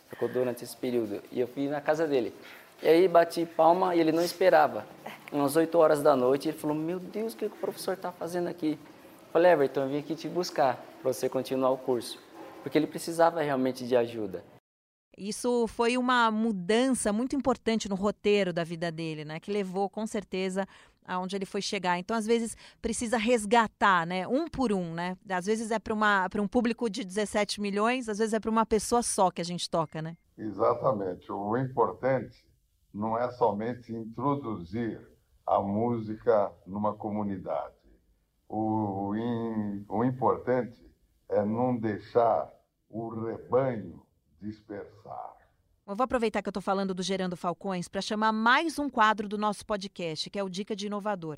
Ficou 0.09 0.27
durante 0.27 0.63
esse 0.63 0.75
período. 0.75 1.21
E 1.31 1.39
eu 1.39 1.47
fui 1.47 1.67
na 1.67 1.79
casa 1.79 2.07
dele. 2.07 2.33
E 2.81 2.87
aí 2.87 3.07
bati 3.07 3.45
palma 3.45 3.95
e 3.95 3.99
ele 3.99 4.11
não 4.11 4.23
esperava. 4.23 4.85
Umas 5.31 5.55
oito 5.55 5.77
horas 5.77 6.01
da 6.01 6.15
noite, 6.15 6.49
ele 6.49 6.57
falou: 6.57 6.75
Meu 6.75 6.99
Deus, 6.99 7.33
o 7.33 7.37
que 7.37 7.45
o 7.45 7.49
professor 7.51 7.93
está 7.93 8.11
fazendo 8.11 8.47
aqui? 8.47 8.71
Eu 8.71 9.31
falei: 9.31 9.51
Everton, 9.51 9.81
eu 9.81 9.89
vim 9.89 9.99
aqui 9.99 10.15
te 10.15 10.27
buscar 10.27 10.83
para 11.01 11.13
você 11.13 11.29
continuar 11.29 11.69
o 11.69 11.77
curso. 11.77 12.19
Porque 12.63 12.77
ele 12.77 12.87
precisava 12.87 13.41
realmente 13.41 13.85
de 13.85 13.95
ajuda. 13.95 14.43
Isso 15.17 15.67
foi 15.67 15.97
uma 15.97 16.31
mudança 16.31 17.13
muito 17.13 17.35
importante 17.35 17.87
no 17.87 17.95
roteiro 17.95 18.51
da 18.51 18.63
vida 18.63 18.91
dele, 18.91 19.23
né? 19.23 19.39
Que 19.39 19.51
levou 19.51 19.89
com 19.89 20.07
certeza 20.07 20.67
aonde 21.05 21.35
ele 21.35 21.45
foi 21.45 21.61
chegar. 21.61 21.99
Então, 21.99 22.15
às 22.15 22.25
vezes, 22.25 22.55
precisa 22.81 23.17
resgatar, 23.17 24.07
né? 24.07 24.27
Um 24.27 24.47
por 24.47 24.71
um, 24.71 24.93
né? 24.93 25.17
Às 25.29 25.45
vezes 25.45 25.71
é 25.71 25.79
para 25.79 26.41
um 26.41 26.47
público 26.47 26.89
de 26.89 27.03
17 27.03 27.61
milhões, 27.61 28.09
às 28.09 28.17
vezes 28.17 28.33
é 28.33 28.39
para 28.39 28.49
uma 28.49 28.65
pessoa 28.65 29.03
só 29.03 29.29
que 29.29 29.41
a 29.41 29.45
gente 29.45 29.69
toca, 29.69 30.01
né? 30.01 30.17
Exatamente. 30.37 31.31
O 31.31 31.57
importante 31.57 32.43
não 32.93 33.17
é 33.17 33.29
somente 33.31 33.93
introduzir 33.93 35.01
a 35.45 35.59
música 35.59 36.51
numa 36.65 36.93
comunidade. 36.93 37.75
O, 38.47 39.11
o, 39.11 39.97
o 39.97 40.03
importante 40.03 40.81
é 41.29 41.43
não 41.43 41.75
deixar 41.75 42.51
o 42.89 43.09
rebanho 43.09 44.01
dispersar. 44.43 45.37
Eu 45.87 45.95
vou 45.95 46.03
aproveitar 46.03 46.41
que 46.41 46.47
eu 46.47 46.51
estou 46.51 46.61
falando 46.61 46.93
do 46.93 47.01
Gerando 47.01 47.35
Falcões 47.35 47.87
para 47.87 48.01
chamar 48.01 48.31
mais 48.31 48.77
um 48.77 48.89
quadro 48.89 49.27
do 49.27 49.37
nosso 49.37 49.65
podcast, 49.65 50.29
que 50.29 50.37
é 50.37 50.43
o 50.43 50.49
Dica 50.49 50.75
de 50.75 50.87
Inovador. 50.87 51.37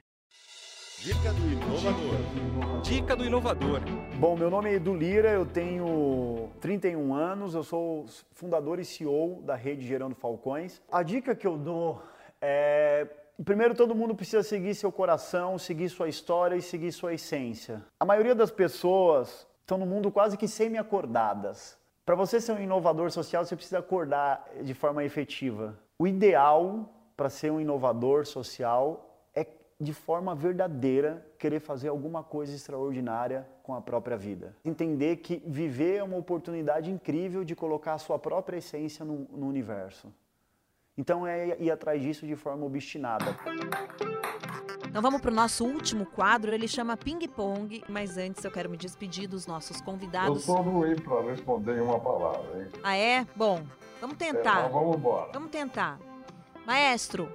Dica 0.99 1.33
do 1.33 1.51
Inovador. 1.51 2.81
Dica 2.81 3.15
do 3.15 3.25
Inovador. 3.25 3.81
Bom, 4.19 4.35
meu 4.35 4.49
nome 4.49 4.71
é 4.71 4.73
Edu 4.75 4.95
Lira, 4.95 5.29
eu 5.29 5.45
tenho 5.45 6.51
31 6.61 7.13
anos, 7.13 7.53
eu 7.53 7.63
sou 7.63 8.05
fundador 8.31 8.79
e 8.79 8.85
CEO 8.85 9.41
da 9.43 9.55
rede 9.55 9.85
Gerando 9.85 10.15
Falcões. 10.15 10.81
A 10.91 11.03
dica 11.03 11.35
que 11.35 11.45
eu 11.45 11.57
dou 11.57 12.01
é 12.41 13.07
Primeiro, 13.43 13.75
todo 13.75 13.93
mundo 13.93 14.15
precisa 14.15 14.41
seguir 14.41 14.73
seu 14.75 14.89
coração, 14.93 15.59
seguir 15.59 15.89
sua 15.89 16.07
história 16.07 16.55
e 16.55 16.61
seguir 16.61 16.93
sua 16.93 17.13
essência. 17.13 17.83
A 17.99 18.05
maioria 18.05 18.33
das 18.33 18.49
pessoas 18.49 19.45
estão 19.59 19.77
no 19.77 19.85
mundo 19.85 20.09
quase 20.09 20.37
que 20.37 20.47
semi-acordadas. 20.47 21.77
Para 22.05 22.13
você 22.13 22.39
ser 22.39 22.51
um 22.51 22.59
inovador 22.59 23.09
social, 23.09 23.43
você 23.43 23.55
precisa 23.55 23.79
acordar 23.79 24.47
de 24.61 24.75
forma 24.75 25.03
efetiva. 25.03 25.75
O 25.97 26.05
ideal 26.05 26.87
para 27.17 27.31
ser 27.31 27.51
um 27.51 27.59
inovador 27.59 28.27
social 28.27 29.27
é, 29.33 29.47
de 29.81 29.91
forma 29.91 30.35
verdadeira, 30.35 31.25
querer 31.39 31.59
fazer 31.59 31.87
alguma 31.87 32.23
coisa 32.23 32.53
extraordinária 32.53 33.47
com 33.63 33.73
a 33.73 33.81
própria 33.81 34.15
vida. 34.15 34.55
Entender 34.63 35.15
que 35.17 35.41
viver 35.47 35.95
é 35.95 36.03
uma 36.03 36.17
oportunidade 36.17 36.91
incrível 36.91 37.43
de 37.43 37.55
colocar 37.55 37.95
a 37.95 37.97
sua 37.97 38.19
própria 38.19 38.57
essência 38.57 39.03
no, 39.03 39.27
no 39.31 39.47
universo. 39.47 40.13
Então 40.95 41.25
é 41.25 41.59
ir 41.59 41.71
atrás 41.71 41.99
disso 41.99 42.27
de 42.27 42.35
forma 42.35 42.67
obstinada. 42.67 43.35
Então 44.95 45.01
vamos 45.03 45.19
para 45.19 45.29
o 45.29 45.33
nosso 45.33 45.65
último 45.65 46.05
quadro, 46.05 46.53
ele 46.53 46.69
chama 46.69 46.95
Ping 46.95 47.27
Pong, 47.27 47.83
mas 47.89 48.17
antes 48.17 48.41
eu 48.45 48.49
quero 48.49 48.69
me 48.69 48.77
despedir 48.77 49.27
dos 49.27 49.45
nossos 49.45 49.81
convidados. 49.81 50.37
Eu 50.37 50.55
sou 50.55 50.61
ruim 50.61 50.95
para 50.95 51.21
responder 51.31 51.79
em 51.79 51.81
uma 51.81 51.99
palavra, 51.99 52.63
hein? 52.63 52.71
Ah, 52.81 52.95
é? 52.95 53.27
Bom, 53.35 53.67
vamos 53.99 54.15
tentar. 54.15 54.67
É, 54.67 54.69
vamos 54.69 54.95
embora. 54.95 55.33
Vamos 55.33 55.51
tentar. 55.51 55.99
Maestro, 56.65 57.29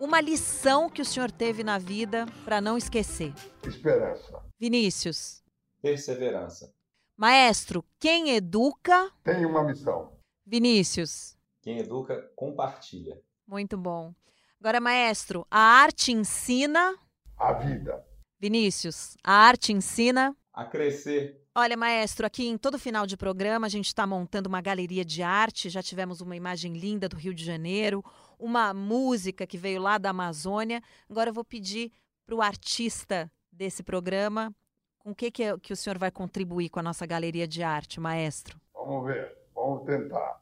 uma 0.00 0.22
lição 0.22 0.88
que 0.88 1.02
o 1.02 1.04
senhor 1.04 1.30
teve 1.30 1.62
na 1.62 1.76
vida 1.76 2.24
para 2.46 2.62
não 2.62 2.78
esquecer. 2.78 3.34
Esperança. 3.62 4.42
Vinícius. 4.58 5.44
Perseverança. 5.82 6.72
Maestro, 7.14 7.84
quem 8.00 8.30
educa... 8.30 9.12
Tem 9.22 9.44
uma 9.44 9.62
missão. 9.62 10.16
Vinícius. 10.46 11.36
Quem 11.60 11.78
educa, 11.78 12.32
compartilha. 12.34 13.20
Muito 13.46 13.76
bom. 13.76 14.14
Agora, 14.58 14.80
maestro, 14.80 15.44
a 15.50 15.58
arte 15.58 16.10
ensina. 16.10 16.96
A 17.42 17.54
vida. 17.54 18.06
Vinícius, 18.38 19.16
a 19.24 19.32
arte 19.32 19.72
ensina. 19.72 20.32
A 20.54 20.64
crescer. 20.64 21.44
Olha, 21.52 21.76
maestro, 21.76 22.24
aqui 22.24 22.46
em 22.46 22.56
todo 22.56 22.78
final 22.78 23.04
de 23.04 23.16
programa 23.16 23.66
a 23.66 23.68
gente 23.68 23.88
está 23.88 24.06
montando 24.06 24.48
uma 24.48 24.60
galeria 24.60 25.04
de 25.04 25.24
arte. 25.24 25.68
Já 25.68 25.82
tivemos 25.82 26.20
uma 26.20 26.36
imagem 26.36 26.74
linda 26.74 27.08
do 27.08 27.16
Rio 27.16 27.34
de 27.34 27.44
Janeiro, 27.44 28.04
uma 28.38 28.72
música 28.72 29.44
que 29.44 29.58
veio 29.58 29.82
lá 29.82 29.98
da 29.98 30.10
Amazônia. 30.10 30.80
Agora 31.10 31.30
eu 31.30 31.34
vou 31.34 31.44
pedir 31.44 31.90
para 32.24 32.36
o 32.36 32.40
artista 32.40 33.28
desse 33.50 33.82
programa 33.82 34.54
com 35.00 35.10
o 35.10 35.14
que, 35.14 35.28
que, 35.28 35.42
é, 35.42 35.58
que 35.58 35.72
o 35.72 35.76
senhor 35.76 35.98
vai 35.98 36.12
contribuir 36.12 36.68
com 36.68 36.78
a 36.78 36.82
nossa 36.82 37.04
galeria 37.04 37.48
de 37.48 37.60
arte, 37.64 37.98
maestro. 37.98 38.56
Vamos 38.72 39.04
ver, 39.04 39.36
vamos 39.52 39.84
tentar. 39.84 40.40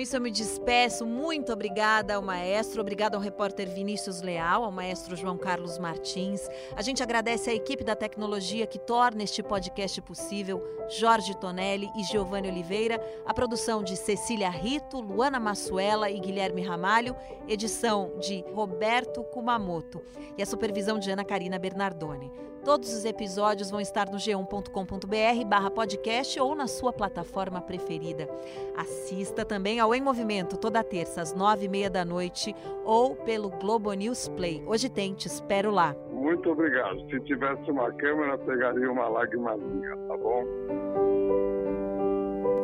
Isso 0.00 0.16
eu 0.16 0.20
me 0.20 0.30
despeço. 0.30 1.06
Muito 1.06 1.52
obrigada 1.52 2.14
ao 2.14 2.22
maestro, 2.22 2.80
obrigada 2.80 3.16
ao 3.16 3.22
repórter 3.22 3.68
Vinícius 3.68 4.22
Leal, 4.22 4.64
ao 4.64 4.72
maestro 4.72 5.14
João 5.14 5.36
Carlos 5.36 5.78
Martins. 5.78 6.48
A 6.74 6.82
gente 6.82 7.02
agradece 7.02 7.50
à 7.50 7.54
equipe 7.54 7.84
da 7.84 7.94
tecnologia 7.94 8.66
que 8.66 8.78
torna 8.78 9.22
este 9.22 9.42
podcast 9.42 10.00
possível, 10.02 10.62
Jorge 10.88 11.36
Tonelli 11.36 11.90
e 11.96 12.02
Giovanni 12.04 12.48
Oliveira, 12.48 13.00
a 13.26 13.34
produção 13.34 13.82
de 13.82 13.96
Cecília 13.96 14.50
Rito, 14.50 15.00
Luana 15.00 15.38
Massuela 15.38 16.10
e 16.10 16.18
Guilherme 16.18 16.62
Ramalho, 16.62 17.14
edição 17.46 18.12
de 18.18 18.44
Roberto 18.54 19.22
Kumamoto 19.24 20.02
e 20.36 20.42
a 20.42 20.46
supervisão 20.46 20.98
de 20.98 21.10
Ana 21.10 21.24
Karina 21.24 21.58
Bernardoni. 21.58 22.49
Todos 22.64 22.92
os 22.92 23.04
episódios 23.04 23.70
vão 23.70 23.80
estar 23.80 24.06
no 24.10 24.18
g1.com.br 24.18 25.44
barra 25.46 25.70
podcast 25.70 26.38
ou 26.40 26.54
na 26.54 26.66
sua 26.66 26.92
plataforma 26.92 27.60
preferida. 27.60 28.28
Assista 28.76 29.44
também 29.44 29.80
ao 29.80 29.94
Em 29.94 30.00
Movimento 30.00 30.58
toda 30.58 30.84
terça 30.84 31.22
às 31.22 31.34
nove 31.34 31.64
e 31.64 31.68
meia 31.68 31.88
da 31.88 32.04
noite 32.04 32.54
ou 32.84 33.16
pelo 33.16 33.48
Globo 33.48 33.92
News 33.92 34.28
Play. 34.28 34.62
Hoje 34.66 34.88
tem, 34.88 35.14
te 35.14 35.26
espero 35.26 35.70
lá. 35.70 35.96
Muito 36.12 36.50
obrigado. 36.50 37.00
Se 37.10 37.18
tivesse 37.20 37.70
uma 37.70 37.90
câmera, 37.92 38.36
pegaria 38.36 38.90
uma 38.92 39.08
lágrimazinha, 39.08 39.96
tá 40.06 40.16
bom? 40.18 40.44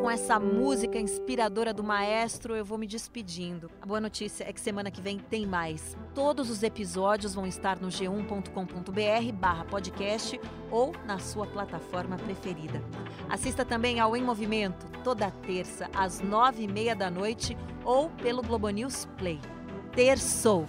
Com 0.07 0.11
essa 0.12 0.38
música 0.38 1.01
inspiradora 1.01 1.75
do 1.75 1.83
maestro, 1.83 2.55
eu 2.55 2.64
vou 2.64 2.79
me 2.79 2.87
despedindo. 2.87 3.69
A 3.83 3.87
boa 3.87 4.01
notícia 4.01 4.45
é 4.49 4.53
que 4.53 4.61
semana 4.61 4.88
que 4.88 5.01
vem 5.01 5.19
tem 5.19 5.45
mais. 5.45 5.97
Todos 6.14 6.49
os 6.49 6.62
episódios 6.62 7.35
vão 7.35 7.45
estar 7.45 7.81
no 7.81 7.88
g1.com.br/barra 7.88 9.64
podcast 9.64 10.40
ou 10.71 10.95
na 11.05 11.19
sua 11.19 11.45
plataforma 11.45 12.16
preferida. 12.19 12.81
Assista 13.29 13.64
também 13.64 13.99
ao 13.99 14.16
Em 14.16 14.23
Movimento 14.23 14.87
toda 15.03 15.29
terça 15.29 15.90
às 15.92 16.21
nove 16.21 16.62
e 16.62 16.69
meia 16.69 16.95
da 16.95 17.11
noite 17.11 17.59
ou 17.85 18.09
pelo 18.11 18.42
Globo 18.42 18.69
News 18.69 19.09
Play. 19.19 19.40
Terçou! 19.90 20.64